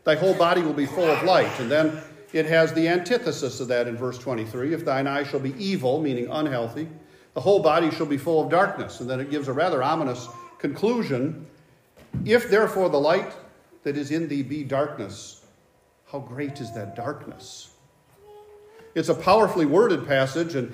thy 0.04 0.16
whole 0.16 0.34
body 0.34 0.62
will 0.62 0.74
be 0.74 0.86
full 0.86 1.06
of 1.06 1.24
light. 1.24 1.60
And 1.60 1.70
then 1.70 2.02
it 2.34 2.46
has 2.46 2.74
the 2.74 2.88
antithesis 2.88 3.60
of 3.60 3.68
that 3.68 3.88
in 3.88 3.96
verse 3.96 4.18
23 4.18 4.74
If 4.74 4.86
thine 4.86 5.08
eye 5.08 5.24
shall 5.24 5.40
be 5.40 5.54
evil, 5.64 6.02
meaning 6.02 6.28
unhealthy, 6.30 6.88
the 7.34 7.42
whole 7.42 7.62
body 7.62 7.92
shall 7.92 8.06
be 8.06 8.18
full 8.18 8.44
of 8.44 8.50
darkness. 8.50 9.02
And 9.02 9.10
then 9.10 9.20
it 9.20 9.30
gives 9.30 9.48
a 9.48 9.54
rather 9.54 9.84
ominous 9.84 10.28
conclusion. 10.58 11.46
If 12.24 12.50
therefore 12.50 12.90
the 12.90 13.00
light 13.00 13.34
that 13.84 13.98
is 13.98 14.12
in 14.12 14.28
thee 14.28 14.42
be 14.42 14.64
darkness, 14.64 15.46
how 16.12 16.20
great 16.20 16.60
is 16.60 16.74
that 16.74 16.96
darkness? 16.96 17.75
It's 18.96 19.10
a 19.10 19.14
powerfully 19.14 19.66
worded 19.66 20.08
passage 20.08 20.56
and 20.56 20.74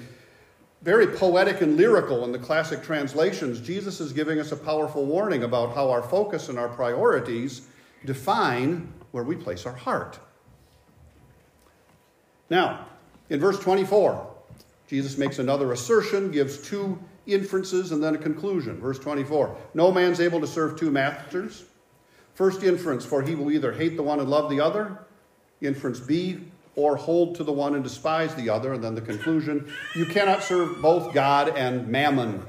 very 0.84 1.08
poetic 1.08 1.62
and 1.62 1.76
lyrical 1.76 2.24
in 2.24 2.32
the 2.32 2.40
classic 2.40 2.84
translations. 2.84 3.60
Jesus 3.60 4.00
is 4.00 4.14
giving 4.14 4.40
us 4.40 4.52
a 4.52 4.56
powerful 4.56 5.06
warning 5.06 5.44
about 5.44 5.76
how 5.76 5.90
our 5.90 6.02
focus 6.02 6.48
and 6.50 6.58
our 6.58 6.70
priorities 6.70 7.68
define 8.06 8.92
where 9.12 9.24
we 9.24 9.36
place 9.36 9.66
our 9.66 9.76
heart. 9.76 10.20
Now, 12.50 12.88
in 13.30 13.40
verse 13.40 13.60
24, 13.60 14.28
Jesus 14.88 15.18
makes 15.18 15.40
another 15.40 15.72
assertion, 15.72 16.32
gives 16.32 16.58
two 16.58 17.00
inferences, 17.26 17.92
and 17.92 18.04
then 18.04 18.16
a 18.16 18.18
conclusion. 18.18 18.80
Verse 18.80 19.00
24 19.00 19.56
No 19.74 19.92
man's 19.92 20.20
able 20.20 20.42
to 20.42 20.48
serve 20.48 20.80
two 20.80 20.92
masters. 20.92 21.66
First 22.34 22.64
inference, 22.64 23.06
for 23.06 23.22
he 23.22 23.36
will 23.36 23.52
either 23.52 23.72
hate 23.72 23.96
the 23.96 24.04
one 24.04 24.20
and 24.20 24.30
love 24.30 24.50
the 24.50 24.60
other. 24.60 25.06
Inference 25.62 26.00
B, 26.00 26.40
or 26.76 26.96
hold 26.96 27.36
to 27.36 27.44
the 27.44 27.52
one 27.52 27.76
and 27.76 27.84
despise 27.84 28.34
the 28.36 28.50
other. 28.50 28.74
And 28.74 28.84
then 28.84 28.96
the 28.96 29.02
conclusion 29.02 29.72
you 29.96 30.06
cannot 30.06 30.44
serve 30.44 30.82
both 30.82 31.14
God 31.14 31.50
and 31.58 31.88
mammon. 31.88 32.46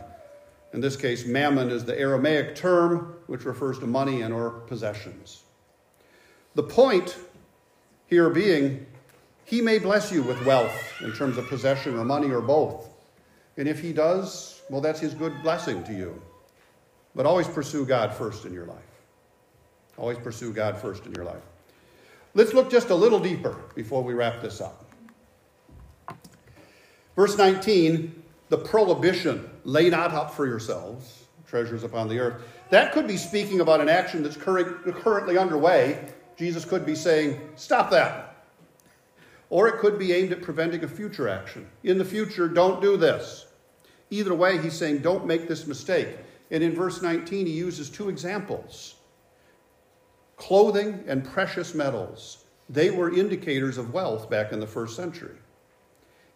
In 0.72 0.80
this 0.80 0.96
case, 0.96 1.26
mammon 1.26 1.70
is 1.70 1.84
the 1.84 1.98
Aramaic 1.98 2.54
term 2.54 3.16
which 3.26 3.44
refers 3.44 3.78
to 3.80 3.86
money 3.86 4.22
and 4.22 4.32
or 4.32 4.50
possessions. 4.50 5.42
The 6.54 6.62
point 6.62 7.16
here 8.06 8.30
being, 8.30 8.86
he 9.44 9.60
may 9.60 9.78
bless 9.78 10.12
you 10.12 10.22
with 10.22 10.44
wealth 10.44 10.92
in 11.00 11.12
terms 11.12 11.36
of 11.38 11.46
possession 11.48 11.98
or 11.98 12.04
money 12.04 12.30
or 12.30 12.40
both. 12.40 12.88
And 13.56 13.68
if 13.68 13.80
he 13.80 13.92
does, 13.92 14.60
well, 14.70 14.80
that's 14.80 15.00
his 15.00 15.14
good 15.14 15.42
blessing 15.42 15.84
to 15.84 15.92
you. 15.92 16.20
But 17.14 17.26
always 17.26 17.48
pursue 17.48 17.84
God 17.84 18.14
first 18.14 18.46
in 18.46 18.54
your 18.54 18.66
life. 18.66 18.78
Always 19.98 20.18
pursue 20.18 20.52
God 20.52 20.78
first 20.78 21.04
in 21.04 21.14
your 21.14 21.24
life. 21.24 21.42
Let's 22.34 22.54
look 22.54 22.70
just 22.70 22.90
a 22.90 22.94
little 22.94 23.20
deeper 23.20 23.56
before 23.74 24.02
we 24.02 24.14
wrap 24.14 24.40
this 24.40 24.60
up. 24.60 24.90
Verse 27.14 27.36
19, 27.36 28.22
the 28.48 28.58
prohibition, 28.58 29.50
lay 29.64 29.90
not 29.90 30.12
up 30.12 30.34
for 30.34 30.46
yourselves 30.46 31.18
treasures 31.46 31.84
upon 31.84 32.08
the 32.08 32.18
earth. 32.18 32.42
That 32.70 32.92
could 32.92 33.06
be 33.06 33.18
speaking 33.18 33.60
about 33.60 33.82
an 33.82 33.90
action 33.90 34.22
that's 34.22 34.38
currently 34.38 35.36
underway. 35.36 36.08
Jesus 36.38 36.64
could 36.64 36.86
be 36.86 36.94
saying, 36.94 37.38
stop 37.56 37.90
that. 37.90 38.46
Or 39.50 39.68
it 39.68 39.78
could 39.78 39.98
be 39.98 40.14
aimed 40.14 40.32
at 40.32 40.40
preventing 40.40 40.82
a 40.82 40.88
future 40.88 41.28
action. 41.28 41.68
In 41.84 41.98
the 41.98 42.06
future, 42.06 42.48
don't 42.48 42.80
do 42.80 42.96
this. 42.96 43.44
Either 44.08 44.32
way, 44.32 44.56
he's 44.56 44.72
saying, 44.72 45.00
don't 45.00 45.26
make 45.26 45.46
this 45.46 45.66
mistake. 45.66 46.16
And 46.50 46.62
in 46.62 46.74
verse 46.74 47.02
19, 47.02 47.44
he 47.44 47.52
uses 47.52 47.90
two 47.90 48.08
examples 48.08 48.94
Clothing 50.36 51.04
and 51.06 51.24
precious 51.24 51.74
metals, 51.74 52.44
they 52.68 52.90
were 52.90 53.14
indicators 53.14 53.78
of 53.78 53.92
wealth 53.92 54.30
back 54.30 54.52
in 54.52 54.60
the 54.60 54.66
first 54.66 54.96
century. 54.96 55.36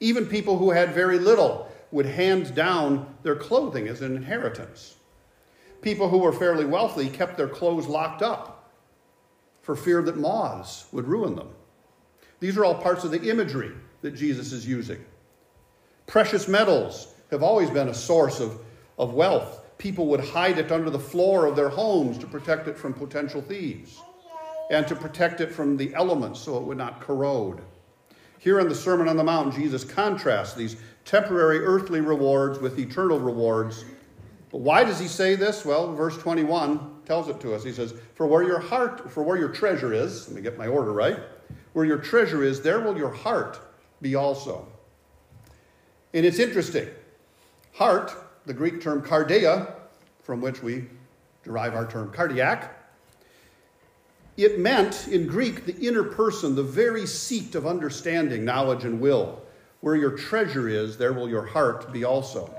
Even 0.00 0.26
people 0.26 0.58
who 0.58 0.70
had 0.70 0.92
very 0.92 1.18
little 1.18 1.68
would 1.90 2.06
hand 2.06 2.54
down 2.54 3.14
their 3.22 3.36
clothing 3.36 3.88
as 3.88 4.02
an 4.02 4.14
inheritance. 4.14 4.96
People 5.80 6.08
who 6.08 6.18
were 6.18 6.32
fairly 6.32 6.64
wealthy 6.64 7.08
kept 7.08 7.36
their 7.36 7.48
clothes 7.48 7.86
locked 7.86 8.22
up 8.22 8.70
for 9.62 9.74
fear 9.74 10.02
that 10.02 10.16
moths 10.16 10.86
would 10.92 11.08
ruin 11.08 11.34
them. 11.34 11.48
These 12.40 12.56
are 12.56 12.64
all 12.64 12.74
parts 12.74 13.04
of 13.04 13.10
the 13.10 13.30
imagery 13.30 13.72
that 14.02 14.12
Jesus 14.12 14.52
is 14.52 14.68
using. 14.68 15.04
Precious 16.06 16.46
metals 16.46 17.14
have 17.30 17.42
always 17.42 17.70
been 17.70 17.88
a 17.88 17.94
source 17.94 18.40
of, 18.40 18.60
of 18.98 19.14
wealth 19.14 19.65
people 19.78 20.06
would 20.06 20.20
hide 20.20 20.58
it 20.58 20.72
under 20.72 20.90
the 20.90 20.98
floor 20.98 21.46
of 21.46 21.56
their 21.56 21.68
homes 21.68 22.18
to 22.18 22.26
protect 22.26 22.68
it 22.68 22.78
from 22.78 22.94
potential 22.94 23.42
thieves 23.42 24.00
and 24.70 24.86
to 24.88 24.96
protect 24.96 25.40
it 25.40 25.52
from 25.52 25.76
the 25.76 25.94
elements 25.94 26.40
so 26.40 26.56
it 26.56 26.62
would 26.62 26.78
not 26.78 27.00
corrode. 27.00 27.60
Here 28.38 28.60
in 28.60 28.68
the 28.68 28.74
Sermon 28.74 29.08
on 29.08 29.16
the 29.16 29.24
Mount, 29.24 29.54
Jesus 29.54 29.84
contrasts 29.84 30.54
these 30.54 30.76
temporary 31.04 31.64
earthly 31.64 32.00
rewards 32.00 32.58
with 32.58 32.78
eternal 32.78 33.18
rewards. 33.18 33.84
But 34.50 34.58
why 34.58 34.84
does 34.84 34.98
he 34.98 35.08
say 35.08 35.34
this? 35.34 35.64
Well, 35.64 35.94
verse 35.94 36.16
21 36.18 37.02
tells 37.06 37.28
it 37.28 37.40
to 37.40 37.54
us. 37.54 37.64
He 37.64 37.72
says, 37.72 37.94
For 38.14 38.26
where 38.26 38.42
your 38.42 38.58
heart, 38.58 39.10
for 39.10 39.22
where 39.22 39.36
your 39.36 39.48
treasure 39.48 39.92
is, 39.92 40.26
let 40.28 40.36
me 40.36 40.42
get 40.42 40.58
my 40.58 40.66
order 40.66 40.92
right, 40.92 41.18
where 41.72 41.84
your 41.84 41.98
treasure 41.98 42.42
is, 42.42 42.60
there 42.60 42.80
will 42.80 42.96
your 42.96 43.12
heart 43.12 43.60
be 44.02 44.14
also. 44.14 44.66
And 46.12 46.24
it's 46.24 46.38
interesting. 46.38 46.88
Heart 47.72 48.14
the 48.46 48.54
Greek 48.54 48.80
term 48.80 49.02
cardia, 49.02 49.72
from 50.22 50.40
which 50.40 50.62
we 50.62 50.86
derive 51.44 51.74
our 51.74 51.88
term 51.90 52.12
cardiac, 52.12 52.72
it 54.36 54.58
meant 54.58 55.08
in 55.08 55.26
Greek 55.26 55.64
the 55.64 55.76
inner 55.76 56.02
person, 56.02 56.54
the 56.54 56.62
very 56.62 57.06
seat 57.06 57.54
of 57.54 57.66
understanding, 57.66 58.44
knowledge, 58.44 58.84
and 58.84 59.00
will. 59.00 59.42
Where 59.80 59.96
your 59.96 60.12
treasure 60.12 60.68
is, 60.68 60.96
there 60.98 61.12
will 61.12 61.28
your 61.28 61.46
heart 61.46 61.92
be 61.92 62.04
also. 62.04 62.54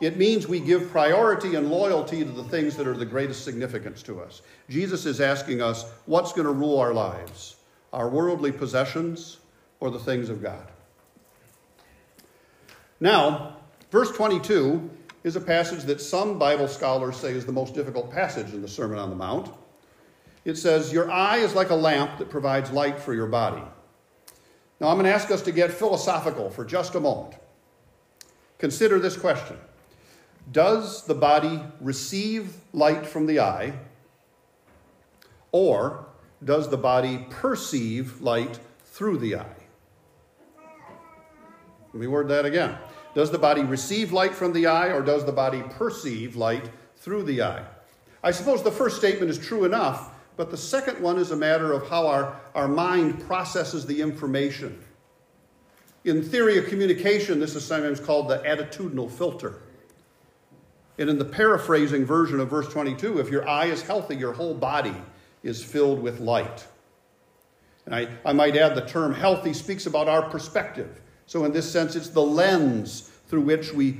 It 0.00 0.18
means 0.18 0.46
we 0.46 0.60
give 0.60 0.90
priority 0.90 1.54
and 1.54 1.70
loyalty 1.70 2.22
to 2.22 2.30
the 2.30 2.44
things 2.44 2.76
that 2.76 2.86
are 2.86 2.96
the 2.96 3.06
greatest 3.06 3.44
significance 3.44 4.02
to 4.04 4.20
us. 4.20 4.42
Jesus 4.68 5.06
is 5.06 5.20
asking 5.20 5.62
us 5.62 5.90
what's 6.04 6.32
going 6.32 6.46
to 6.46 6.52
rule 6.52 6.78
our 6.78 6.92
lives 6.92 7.56
our 7.92 8.10
worldly 8.10 8.52
possessions 8.52 9.38
or 9.80 9.90
the 9.90 9.98
things 9.98 10.28
of 10.28 10.42
God. 10.42 10.70
Now, 13.00 13.56
verse 13.90 14.10
22 14.10 14.90
is 15.26 15.34
a 15.34 15.40
passage 15.40 15.82
that 15.82 16.00
some 16.00 16.38
Bible 16.38 16.68
scholars 16.68 17.16
say 17.16 17.32
is 17.32 17.44
the 17.44 17.50
most 17.50 17.74
difficult 17.74 18.12
passage 18.12 18.54
in 18.54 18.62
the 18.62 18.68
Sermon 18.68 18.96
on 18.96 19.10
the 19.10 19.16
Mount. 19.16 19.52
It 20.44 20.54
says, 20.54 20.92
Your 20.92 21.10
eye 21.10 21.38
is 21.38 21.52
like 21.52 21.70
a 21.70 21.74
lamp 21.74 22.18
that 22.18 22.30
provides 22.30 22.70
light 22.70 23.00
for 23.00 23.12
your 23.12 23.26
body. 23.26 23.62
Now, 24.78 24.86
I'm 24.86 24.94
going 24.94 25.06
to 25.06 25.12
ask 25.12 25.32
us 25.32 25.42
to 25.42 25.50
get 25.50 25.72
philosophical 25.72 26.48
for 26.48 26.64
just 26.64 26.94
a 26.94 27.00
moment. 27.00 27.34
Consider 28.58 29.00
this 29.00 29.16
question 29.16 29.56
Does 30.52 31.04
the 31.06 31.14
body 31.14 31.60
receive 31.80 32.54
light 32.72 33.04
from 33.04 33.26
the 33.26 33.40
eye, 33.40 33.72
or 35.50 36.06
does 36.44 36.68
the 36.68 36.78
body 36.78 37.26
perceive 37.30 38.20
light 38.20 38.60
through 38.84 39.18
the 39.18 39.34
eye? 39.34 39.56
Let 41.92 41.94
me 42.00 42.06
word 42.06 42.28
that 42.28 42.46
again. 42.46 42.78
Does 43.16 43.30
the 43.30 43.38
body 43.38 43.62
receive 43.62 44.12
light 44.12 44.34
from 44.34 44.52
the 44.52 44.66
eye, 44.66 44.88
or 44.88 45.00
does 45.00 45.24
the 45.24 45.32
body 45.32 45.62
perceive 45.70 46.36
light 46.36 46.68
through 46.96 47.22
the 47.22 47.40
eye? 47.40 47.64
I 48.22 48.30
suppose 48.30 48.62
the 48.62 48.70
first 48.70 48.98
statement 48.98 49.30
is 49.30 49.38
true 49.38 49.64
enough, 49.64 50.10
but 50.36 50.50
the 50.50 50.56
second 50.58 51.00
one 51.00 51.16
is 51.16 51.30
a 51.30 51.36
matter 51.36 51.72
of 51.72 51.88
how 51.88 52.06
our, 52.06 52.38
our 52.54 52.68
mind 52.68 53.26
processes 53.26 53.86
the 53.86 54.02
information. 54.02 54.78
In 56.04 56.22
theory 56.22 56.58
of 56.58 56.66
communication, 56.66 57.40
this 57.40 57.54
is 57.54 57.64
sometimes 57.64 58.00
called 58.00 58.28
the 58.28 58.36
attitudinal 58.40 59.10
filter. 59.10 59.62
And 60.98 61.08
in 61.08 61.16
the 61.16 61.24
paraphrasing 61.24 62.04
version 62.04 62.38
of 62.38 62.50
verse 62.50 62.68
22, 62.68 63.18
if 63.18 63.30
your 63.30 63.48
eye 63.48 63.66
is 63.66 63.80
healthy, 63.80 64.16
your 64.16 64.34
whole 64.34 64.52
body 64.52 64.94
is 65.42 65.64
filled 65.64 66.02
with 66.02 66.20
light. 66.20 66.66
And 67.86 67.94
I, 67.94 68.08
I 68.26 68.34
might 68.34 68.58
add 68.58 68.74
the 68.74 68.84
term 68.84 69.14
healthy 69.14 69.54
speaks 69.54 69.86
about 69.86 70.06
our 70.06 70.28
perspective. 70.28 71.00
So, 71.26 71.44
in 71.44 71.52
this 71.52 71.70
sense, 71.70 71.96
it's 71.96 72.08
the 72.08 72.22
lens 72.22 73.10
through 73.28 73.42
which 73.42 73.72
we 73.72 73.98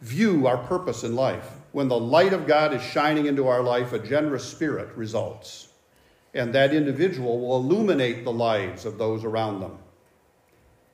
view 0.00 0.46
our 0.46 0.58
purpose 0.58 1.02
in 1.04 1.16
life. 1.16 1.50
When 1.72 1.88
the 1.88 1.98
light 1.98 2.32
of 2.32 2.46
God 2.46 2.72
is 2.72 2.82
shining 2.82 3.26
into 3.26 3.48
our 3.48 3.62
life, 3.62 3.92
a 3.92 3.98
generous 3.98 4.44
spirit 4.44 4.96
results. 4.96 5.68
And 6.34 6.54
that 6.54 6.72
individual 6.72 7.40
will 7.40 7.56
illuminate 7.56 8.24
the 8.24 8.32
lives 8.32 8.84
of 8.84 8.98
those 8.98 9.24
around 9.24 9.60
them. 9.60 9.78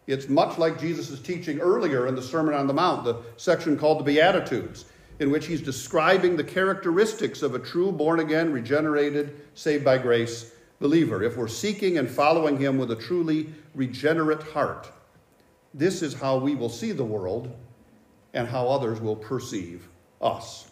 It's 0.06 0.28
much 0.28 0.58
like 0.58 0.80
Jesus' 0.80 1.20
teaching 1.20 1.60
earlier 1.60 2.06
in 2.06 2.14
the 2.14 2.22
Sermon 2.22 2.54
on 2.54 2.66
the 2.66 2.74
Mount, 2.74 3.04
the 3.04 3.22
section 3.36 3.78
called 3.78 4.00
the 4.00 4.04
Beatitudes, 4.04 4.86
in 5.18 5.30
which 5.30 5.46
he's 5.46 5.62
describing 5.62 6.36
the 6.36 6.44
characteristics 6.44 7.42
of 7.42 7.54
a 7.54 7.58
true 7.58 7.92
born 7.92 8.20
again, 8.20 8.52
regenerated, 8.52 9.40
saved 9.54 9.84
by 9.84 9.96
grace 9.98 10.52
believer, 10.80 11.22
if 11.22 11.36
we're 11.36 11.48
seeking 11.48 11.98
and 11.98 12.10
following 12.10 12.58
him 12.58 12.76
with 12.76 12.90
a 12.90 12.96
truly 12.96 13.48
regenerate 13.74 14.42
heart, 14.42 14.90
this 15.74 16.02
is 16.02 16.14
how 16.14 16.38
we 16.38 16.54
will 16.54 16.68
see 16.68 16.92
the 16.92 17.04
world 17.04 17.54
and 18.32 18.48
how 18.48 18.68
others 18.68 19.00
will 19.00 19.16
perceive 19.16 19.88
us. 20.22 20.70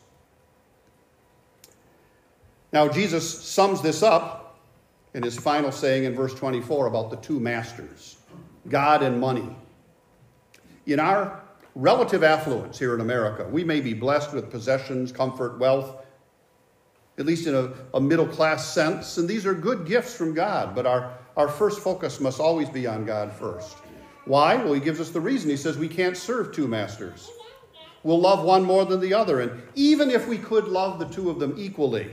Now, 2.73 2.89
Jesus 2.89 3.43
sums 3.43 3.83
this 3.83 4.03
up 4.03 4.59
in 5.13 5.23
his 5.23 5.37
final 5.37 5.71
saying 5.71 6.05
in 6.05 6.15
verse 6.15 6.35
24 6.35 6.87
about 6.87 7.11
the 7.11 7.17
two 7.17 7.39
masters 7.39 8.17
God 8.69 9.03
and 9.03 9.21
money. 9.21 9.57
In 10.87 11.01
our 11.01 11.43
relative 11.75 12.23
affluence 12.23 12.79
here 12.79 12.95
in 12.95 13.01
America, 13.01 13.47
we 13.49 13.65
may 13.65 13.81
be 13.81 13.93
blessed 13.93 14.33
with 14.33 14.51
possessions, 14.51 15.11
comfort, 15.11 15.59
wealth, 15.59 15.97
at 17.19 17.27
least 17.27 17.47
in 17.47 17.55
a, 17.55 17.73
a 17.95 18.01
middle 18.01 18.27
class 18.27 18.73
sense, 18.73 19.19
and 19.19 19.29
these 19.29 19.45
are 19.45 19.55
good 19.55 19.87
gifts 19.87 20.15
from 20.15 20.33
God, 20.33 20.75
but 20.75 20.87
our, 20.87 21.19
our 21.37 21.49
first 21.49 21.81
focus 21.81 22.21
must 22.21 22.41
always 22.41 22.69
be 22.69 22.87
on 22.87 23.05
God 23.05 23.33
first. 23.33 23.77
Why? 24.25 24.57
Well, 24.57 24.73
he 24.73 24.81
gives 24.81 25.01
us 25.01 25.11
the 25.11 25.21
reason. 25.21 25.51
He 25.51 25.57
says 25.57 25.77
we 25.77 25.89
can't 25.89 26.17
serve 26.17 26.53
two 26.53 26.69
masters. 26.69 27.29
We'll 28.05 28.21
love 28.21 28.45
one 28.45 28.65
more 28.65 28.85
than 28.85 29.01
the 29.01 29.15
other. 29.15 29.41
And 29.41 29.63
even 29.75 30.11
if 30.11 30.27
we 30.27 30.39
could 30.39 30.67
love 30.67 30.99
the 30.99 31.07
two 31.07 31.31
of 31.31 31.39
them 31.39 31.55
equally, 31.57 32.11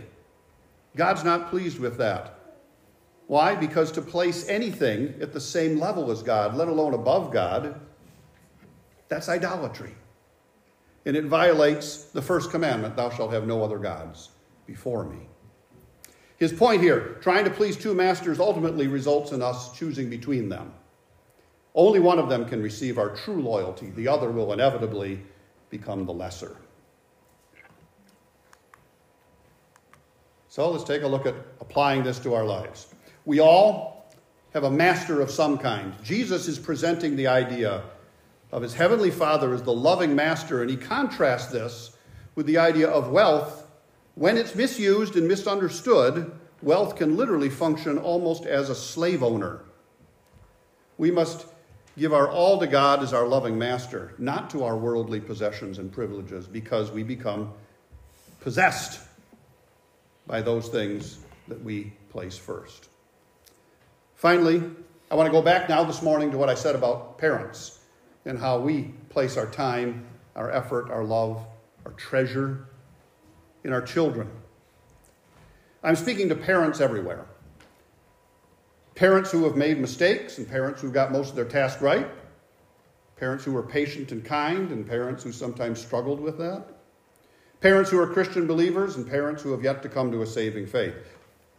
God's 0.95 1.23
not 1.23 1.49
pleased 1.49 1.79
with 1.79 1.97
that. 1.97 2.39
Why? 3.27 3.55
Because 3.55 3.91
to 3.91 4.01
place 4.01 4.47
anything 4.47 5.13
at 5.21 5.33
the 5.33 5.39
same 5.39 5.79
level 5.79 6.09
as 6.09 6.23
God, 6.23 6.55
let 6.55 6.67
alone 6.67 6.95
above 6.95 7.31
God, 7.31 7.79
that's 9.07 9.29
idolatry. 9.29 9.95
And 11.05 11.15
it 11.15 11.25
violates 11.25 12.05
the 12.05 12.21
first 12.21 12.51
commandment 12.51 12.95
thou 12.95 13.09
shalt 13.09 13.33
have 13.33 13.47
no 13.47 13.63
other 13.63 13.77
gods 13.77 14.29
before 14.65 15.05
me. 15.05 15.27
His 16.37 16.53
point 16.53 16.81
here 16.81 17.17
trying 17.21 17.45
to 17.45 17.51
please 17.51 17.75
two 17.75 17.93
masters 17.93 18.39
ultimately 18.39 18.87
results 18.87 19.31
in 19.31 19.41
us 19.41 19.77
choosing 19.77 20.09
between 20.09 20.49
them. 20.49 20.73
Only 21.75 21.99
one 21.99 22.19
of 22.19 22.29
them 22.29 22.45
can 22.45 22.61
receive 22.61 22.97
our 22.97 23.15
true 23.15 23.41
loyalty, 23.41 23.91
the 23.91 24.07
other 24.07 24.31
will 24.31 24.53
inevitably 24.53 25.21
become 25.69 26.05
the 26.05 26.13
lesser. 26.13 26.55
So 30.47 30.69
let's 30.71 30.83
take 30.83 31.03
a 31.03 31.07
look 31.07 31.27
at 31.27 31.35
applying 31.61 32.03
this 32.03 32.17
to 32.19 32.33
our 32.33 32.43
lives. 32.43 32.87
We 33.25 33.39
all 33.39 34.11
have 34.53 34.63
a 34.63 34.71
master 34.71 35.21
of 35.21 35.29
some 35.29 35.59
kind. 35.59 35.93
Jesus 36.03 36.47
is 36.47 36.57
presenting 36.57 37.15
the 37.15 37.27
idea 37.27 37.83
of 38.51 38.63
his 38.63 38.73
heavenly 38.73 39.11
Father 39.11 39.53
as 39.53 39.61
the 39.61 39.73
loving 39.73 40.15
master, 40.15 40.61
and 40.61 40.71
he 40.71 40.75
contrasts 40.75 41.51
this 41.51 41.95
with 42.33 42.47
the 42.47 42.57
idea 42.57 42.89
of 42.89 43.11
wealth. 43.11 43.67
When 44.15 44.37
it's 44.37 44.55
misused 44.55 45.15
and 45.15 45.27
misunderstood, 45.27 46.31
wealth 46.63 46.95
can 46.95 47.15
literally 47.15 47.49
function 47.49 47.99
almost 47.99 48.45
as 48.45 48.69
a 48.69 48.75
slave 48.75 49.21
owner. 49.21 49.61
We 50.97 51.11
must 51.11 51.45
give 51.99 52.13
our 52.13 52.29
all 52.29 52.59
to 52.59 52.67
God 52.67 53.03
as 53.03 53.13
our 53.13 53.27
loving 53.27 53.57
master, 53.57 54.13
not 54.17 54.49
to 54.51 54.63
our 54.63 54.77
worldly 54.77 55.19
possessions 55.19 55.77
and 55.77 55.91
privileges, 55.91 56.47
because 56.47 56.91
we 56.91 57.03
become 57.03 57.51
possessed 58.39 59.01
by 60.25 60.41
those 60.41 60.69
things 60.69 61.19
that 61.47 61.61
we 61.63 61.91
place 62.09 62.37
first. 62.37 62.87
Finally, 64.15 64.63
I 65.11 65.15
want 65.15 65.27
to 65.27 65.31
go 65.31 65.41
back 65.41 65.69
now 65.69 65.83
this 65.83 66.01
morning 66.01 66.31
to 66.31 66.37
what 66.37 66.49
I 66.49 66.53
said 66.53 66.75
about 66.75 67.17
parents 67.17 67.79
and 68.25 68.37
how 68.37 68.59
we 68.59 68.93
place 69.09 69.37
our 69.37 69.47
time, 69.47 70.05
our 70.35 70.51
effort, 70.51 70.89
our 70.91 71.03
love, 71.03 71.45
our 71.85 71.91
treasure 71.93 72.67
in 73.63 73.73
our 73.73 73.81
children. 73.81 74.29
I'm 75.83 75.95
speaking 75.95 76.29
to 76.29 76.35
parents 76.35 76.79
everywhere. 76.79 77.25
Parents 78.99 79.31
who 79.31 79.45
have 79.45 79.55
made 79.55 79.79
mistakes 79.79 80.39
and 80.39 80.49
parents 80.49 80.81
who 80.81 80.91
got 80.91 81.13
most 81.13 81.29
of 81.29 81.35
their 81.37 81.45
tasks 81.45 81.81
right. 81.81 82.05
Parents 83.15 83.45
who 83.45 83.55
are 83.55 83.63
patient 83.63 84.11
and 84.11 84.25
kind 84.25 84.71
and 84.71 84.85
parents 84.85 85.23
who 85.23 85.31
sometimes 85.31 85.79
struggled 85.79 86.19
with 86.19 86.37
that. 86.37 86.65
Parents 87.61 87.89
who 87.89 87.97
are 87.97 88.07
Christian 88.07 88.45
believers 88.45 88.97
and 88.97 89.09
parents 89.09 89.41
who 89.41 89.53
have 89.53 89.63
yet 89.63 89.81
to 89.83 89.87
come 89.87 90.11
to 90.11 90.21
a 90.21 90.27
saving 90.27 90.67
faith. 90.67 90.95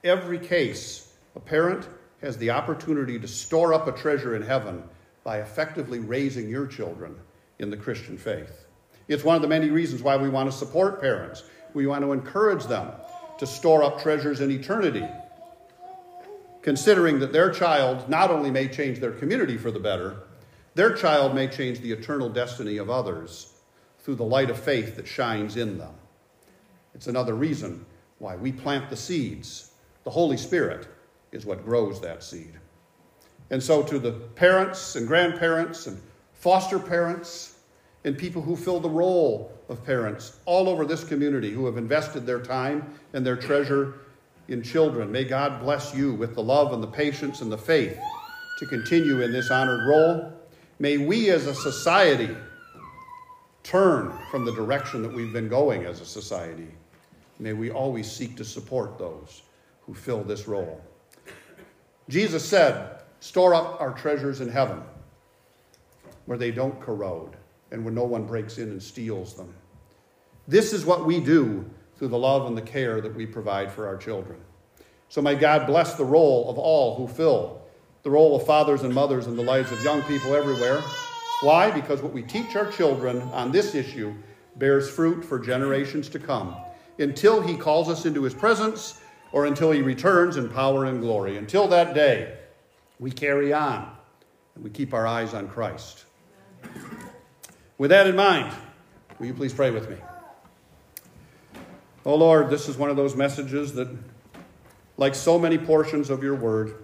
Every 0.04 0.38
case, 0.38 1.14
a 1.34 1.40
parent 1.40 1.88
has 2.20 2.36
the 2.36 2.50
opportunity 2.50 3.18
to 3.18 3.26
store 3.26 3.72
up 3.72 3.88
a 3.88 3.92
treasure 3.92 4.36
in 4.36 4.42
heaven 4.42 4.82
by 5.24 5.40
effectively 5.40 5.98
raising 5.98 6.46
your 6.46 6.66
children 6.66 7.16
in 7.58 7.70
the 7.70 7.76
Christian 7.78 8.18
faith. 8.18 8.66
It's 9.08 9.24
one 9.24 9.36
of 9.36 9.40
the 9.40 9.48
many 9.48 9.70
reasons 9.70 10.02
why 10.02 10.18
we 10.18 10.28
want 10.28 10.50
to 10.50 10.54
support 10.54 11.00
parents. 11.00 11.44
We 11.72 11.86
want 11.86 12.04
to 12.04 12.12
encourage 12.12 12.66
them 12.66 12.92
to 13.38 13.46
store 13.46 13.82
up 13.82 14.02
treasures 14.02 14.42
in 14.42 14.50
eternity, 14.50 15.08
considering 16.62 17.18
that 17.20 17.32
their 17.32 17.50
child 17.50 18.08
not 18.08 18.30
only 18.30 18.50
may 18.50 18.68
change 18.68 18.98
their 18.98 19.12
community 19.12 19.56
for 19.56 19.70
the 19.70 19.78
better, 19.78 20.16
their 20.74 20.94
child 20.94 21.34
may 21.34 21.48
change 21.48 21.80
the 21.80 21.92
eternal 21.92 22.28
destiny 22.28 22.76
of 22.76 22.90
others 22.90 23.54
through 23.98 24.14
the 24.14 24.24
light 24.24 24.50
of 24.50 24.58
faith 24.58 24.96
that 24.96 25.06
shines 25.06 25.56
in 25.56 25.78
them. 25.78 25.94
It's 26.94 27.06
another 27.06 27.34
reason 27.34 27.84
why 28.18 28.36
we 28.36 28.52
plant 28.52 28.90
the 28.90 28.96
seeds. 28.96 29.72
The 30.04 30.10
Holy 30.10 30.36
Spirit 30.36 30.88
is 31.32 31.46
what 31.46 31.64
grows 31.64 32.00
that 32.00 32.22
seed. 32.22 32.54
And 33.50 33.62
so, 33.62 33.82
to 33.82 33.98
the 33.98 34.12
parents 34.12 34.96
and 34.96 35.08
grandparents 35.08 35.86
and 35.86 36.00
foster 36.34 36.78
parents 36.78 37.58
and 38.04 38.16
people 38.16 38.40
who 38.40 38.56
fill 38.56 38.80
the 38.80 38.88
role 38.88 39.52
of 39.68 39.84
parents 39.84 40.38
all 40.46 40.68
over 40.68 40.84
this 40.84 41.04
community 41.04 41.50
who 41.50 41.66
have 41.66 41.76
invested 41.76 42.26
their 42.26 42.40
time 42.40 42.94
and 43.12 43.26
their 43.26 43.36
treasure 43.36 44.00
in 44.50 44.62
children, 44.62 45.10
may 45.10 45.24
God 45.24 45.60
bless 45.60 45.94
you 45.94 46.12
with 46.12 46.34
the 46.34 46.42
love 46.42 46.72
and 46.72 46.82
the 46.82 46.88
patience 46.88 47.40
and 47.40 47.50
the 47.50 47.58
faith 47.58 47.98
to 48.58 48.66
continue 48.66 49.22
in 49.22 49.32
this 49.32 49.50
honored 49.50 49.88
role. 49.88 50.32
May 50.80 50.98
we 50.98 51.30
as 51.30 51.46
a 51.46 51.54
society 51.54 52.36
turn 53.62 54.12
from 54.30 54.44
the 54.44 54.52
direction 54.52 55.02
that 55.02 55.12
we've 55.12 55.32
been 55.32 55.48
going 55.48 55.84
as 55.84 56.00
a 56.00 56.04
society. 56.04 56.68
May 57.38 57.52
we 57.52 57.70
always 57.70 58.10
seek 58.10 58.36
to 58.36 58.44
support 58.44 58.98
those 58.98 59.42
who 59.86 59.94
fill 59.94 60.24
this 60.24 60.48
role. 60.48 60.82
Jesus 62.08 62.44
said, 62.44 63.02
Store 63.20 63.54
up 63.54 63.80
our 63.80 63.92
treasures 63.92 64.40
in 64.40 64.48
heaven 64.48 64.82
where 66.26 66.38
they 66.38 66.50
don't 66.50 66.80
corrode 66.80 67.36
and 67.70 67.84
where 67.84 67.94
no 67.94 68.04
one 68.04 68.24
breaks 68.24 68.58
in 68.58 68.70
and 68.70 68.82
steals 68.82 69.34
them. 69.34 69.54
This 70.48 70.72
is 70.72 70.84
what 70.84 71.06
we 71.06 71.20
do 71.20 71.70
through 72.00 72.08
the 72.08 72.18
love 72.18 72.46
and 72.46 72.56
the 72.56 72.62
care 72.62 73.02
that 73.02 73.14
we 73.14 73.26
provide 73.26 73.70
for 73.70 73.86
our 73.86 73.98
children. 73.98 74.40
So 75.10 75.20
may 75.20 75.34
God 75.34 75.66
bless 75.66 75.96
the 75.96 76.04
role 76.04 76.48
of 76.48 76.56
all 76.56 76.96
who 76.96 77.06
fill 77.06 77.60
the 78.02 78.10
role 78.10 78.34
of 78.34 78.46
fathers 78.46 78.84
and 78.84 78.94
mothers 78.94 79.26
in 79.26 79.36
the 79.36 79.42
lives 79.42 79.70
of 79.70 79.84
young 79.84 80.00
people 80.04 80.34
everywhere. 80.34 80.82
Why? 81.42 81.70
Because 81.70 82.00
what 82.00 82.14
we 82.14 82.22
teach 82.22 82.56
our 82.56 82.72
children 82.72 83.20
on 83.34 83.52
this 83.52 83.74
issue 83.74 84.14
bears 84.56 84.88
fruit 84.88 85.22
for 85.22 85.38
generations 85.38 86.08
to 86.08 86.18
come 86.18 86.56
until 86.98 87.42
he 87.42 87.54
calls 87.54 87.90
us 87.90 88.06
into 88.06 88.22
his 88.22 88.32
presence 88.32 88.98
or 89.32 89.44
until 89.44 89.70
he 89.70 89.82
returns 89.82 90.38
in 90.38 90.48
power 90.48 90.86
and 90.86 91.02
glory. 91.02 91.36
Until 91.36 91.68
that 91.68 91.92
day, 91.92 92.38
we 92.98 93.10
carry 93.10 93.52
on 93.52 93.94
and 94.54 94.64
we 94.64 94.70
keep 94.70 94.94
our 94.94 95.06
eyes 95.06 95.34
on 95.34 95.48
Christ. 95.48 96.06
With 97.76 97.90
that 97.90 98.06
in 98.06 98.16
mind, 98.16 98.50
will 99.18 99.26
you 99.26 99.34
please 99.34 99.52
pray 99.52 99.70
with 99.70 99.90
me? 99.90 99.96
Oh 102.04 102.14
Lord, 102.14 102.50
this 102.50 102.68
is 102.68 102.76
one 102.76 102.90
of 102.90 102.96
those 102.96 103.14
messages 103.14 103.74
that, 103.74 103.88
like 104.96 105.14
so 105.14 105.38
many 105.38 105.58
portions 105.58 106.10
of 106.10 106.22
your 106.22 106.34
word, 106.34 106.74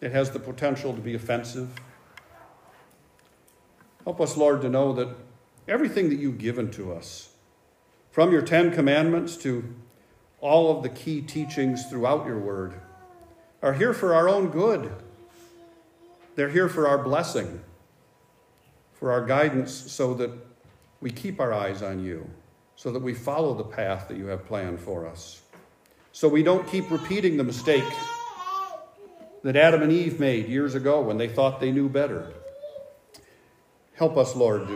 it 0.00 0.12
has 0.12 0.30
the 0.30 0.38
potential 0.38 0.92
to 0.92 1.00
be 1.00 1.14
offensive 1.14 1.68
Help 4.06 4.20
us, 4.20 4.36
Lord, 4.36 4.62
to 4.62 4.68
know 4.68 4.92
that 4.92 5.08
everything 5.66 6.10
that 6.10 6.20
you've 6.20 6.38
given 6.38 6.70
to 6.70 6.92
us, 6.92 7.30
from 8.12 8.30
your 8.30 8.40
Ten 8.40 8.72
Commandments 8.72 9.36
to 9.38 9.74
all 10.40 10.74
of 10.74 10.84
the 10.84 10.88
key 10.88 11.20
teachings 11.20 11.86
throughout 11.86 12.24
your 12.24 12.38
word, 12.38 12.74
are 13.62 13.72
here 13.72 13.92
for 13.92 14.14
our 14.14 14.28
own 14.28 14.50
good. 14.50 14.92
They're 16.36 16.50
here 16.50 16.68
for 16.68 16.86
our 16.86 16.98
blessing, 16.98 17.64
for 18.94 19.10
our 19.10 19.26
guidance, 19.26 19.72
so 19.72 20.14
that 20.14 20.30
we 21.00 21.10
keep 21.10 21.40
our 21.40 21.52
eyes 21.52 21.82
on 21.82 21.98
you, 21.98 22.30
so 22.76 22.92
that 22.92 23.02
we 23.02 23.14
follow 23.14 23.54
the 23.54 23.64
path 23.64 24.08
that 24.08 24.16
you 24.16 24.26
have 24.26 24.46
planned 24.46 24.78
for 24.78 25.06
us. 25.06 25.42
So 26.12 26.28
we 26.28 26.42
don't 26.42 26.66
keep 26.68 26.90
repeating 26.90 27.36
the 27.36 27.44
mistake 27.44 27.84
that 29.42 29.56
Adam 29.56 29.82
and 29.82 29.92
Eve 29.92 30.20
made 30.20 30.48
years 30.48 30.74
ago 30.74 31.00
when 31.00 31.18
they 31.18 31.28
thought 31.28 31.60
they 31.60 31.72
knew 31.72 31.88
better. 31.88 32.32
Help 33.94 34.16
us, 34.16 34.36
Lord, 34.36 34.68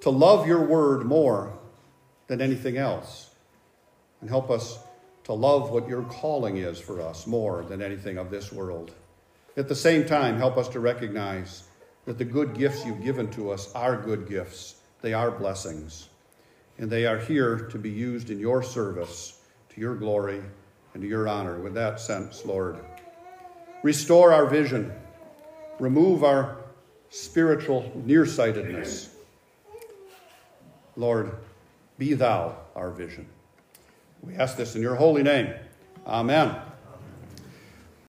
to, 0.00 0.10
love 0.10 0.46
your 0.46 0.64
word 0.64 1.06
more 1.06 1.52
than 2.26 2.40
anything 2.40 2.76
else. 2.76 3.30
And 4.20 4.28
help 4.28 4.50
us 4.50 4.78
to 5.24 5.32
love 5.32 5.70
what 5.70 5.88
your 5.88 6.02
calling 6.02 6.58
is 6.58 6.78
for 6.78 7.00
us 7.00 7.26
more 7.26 7.62
than 7.64 7.80
anything 7.82 8.18
of 8.18 8.30
this 8.30 8.52
world. 8.52 8.92
At 9.56 9.68
the 9.68 9.74
same 9.74 10.04
time, 10.04 10.36
help 10.36 10.56
us 10.56 10.68
to 10.70 10.80
recognize 10.80 11.64
that 12.04 12.18
the 12.18 12.24
good 12.24 12.54
gifts 12.54 12.84
you've 12.84 13.02
given 13.02 13.30
to 13.32 13.50
us 13.50 13.72
are 13.74 13.96
good 13.96 14.28
gifts. 14.28 14.76
They 15.00 15.14
are 15.14 15.30
blessings. 15.30 16.08
And 16.78 16.90
they 16.90 17.06
are 17.06 17.18
here 17.18 17.56
to 17.70 17.78
be 17.78 17.90
used 17.90 18.30
in 18.30 18.38
your 18.38 18.62
service, 18.62 19.40
to 19.70 19.80
your 19.80 19.94
glory, 19.94 20.42
and 20.92 21.02
to 21.02 21.08
your 21.08 21.28
honor. 21.28 21.58
With 21.58 21.74
that 21.74 22.00
sense, 22.00 22.44
Lord, 22.44 22.78
restore 23.82 24.32
our 24.32 24.46
vision, 24.46 24.92
remove 25.78 26.24
our 26.24 26.58
spiritual 27.10 27.90
nearsightedness. 28.04 29.10
Lord, 30.96 31.34
be 31.98 32.14
thou 32.14 32.56
our 32.74 32.90
vision. 32.90 33.26
We 34.22 34.34
ask 34.34 34.56
this 34.56 34.74
in 34.74 34.82
your 34.82 34.96
holy 34.96 35.22
name. 35.22 35.54
Amen. 36.06 36.56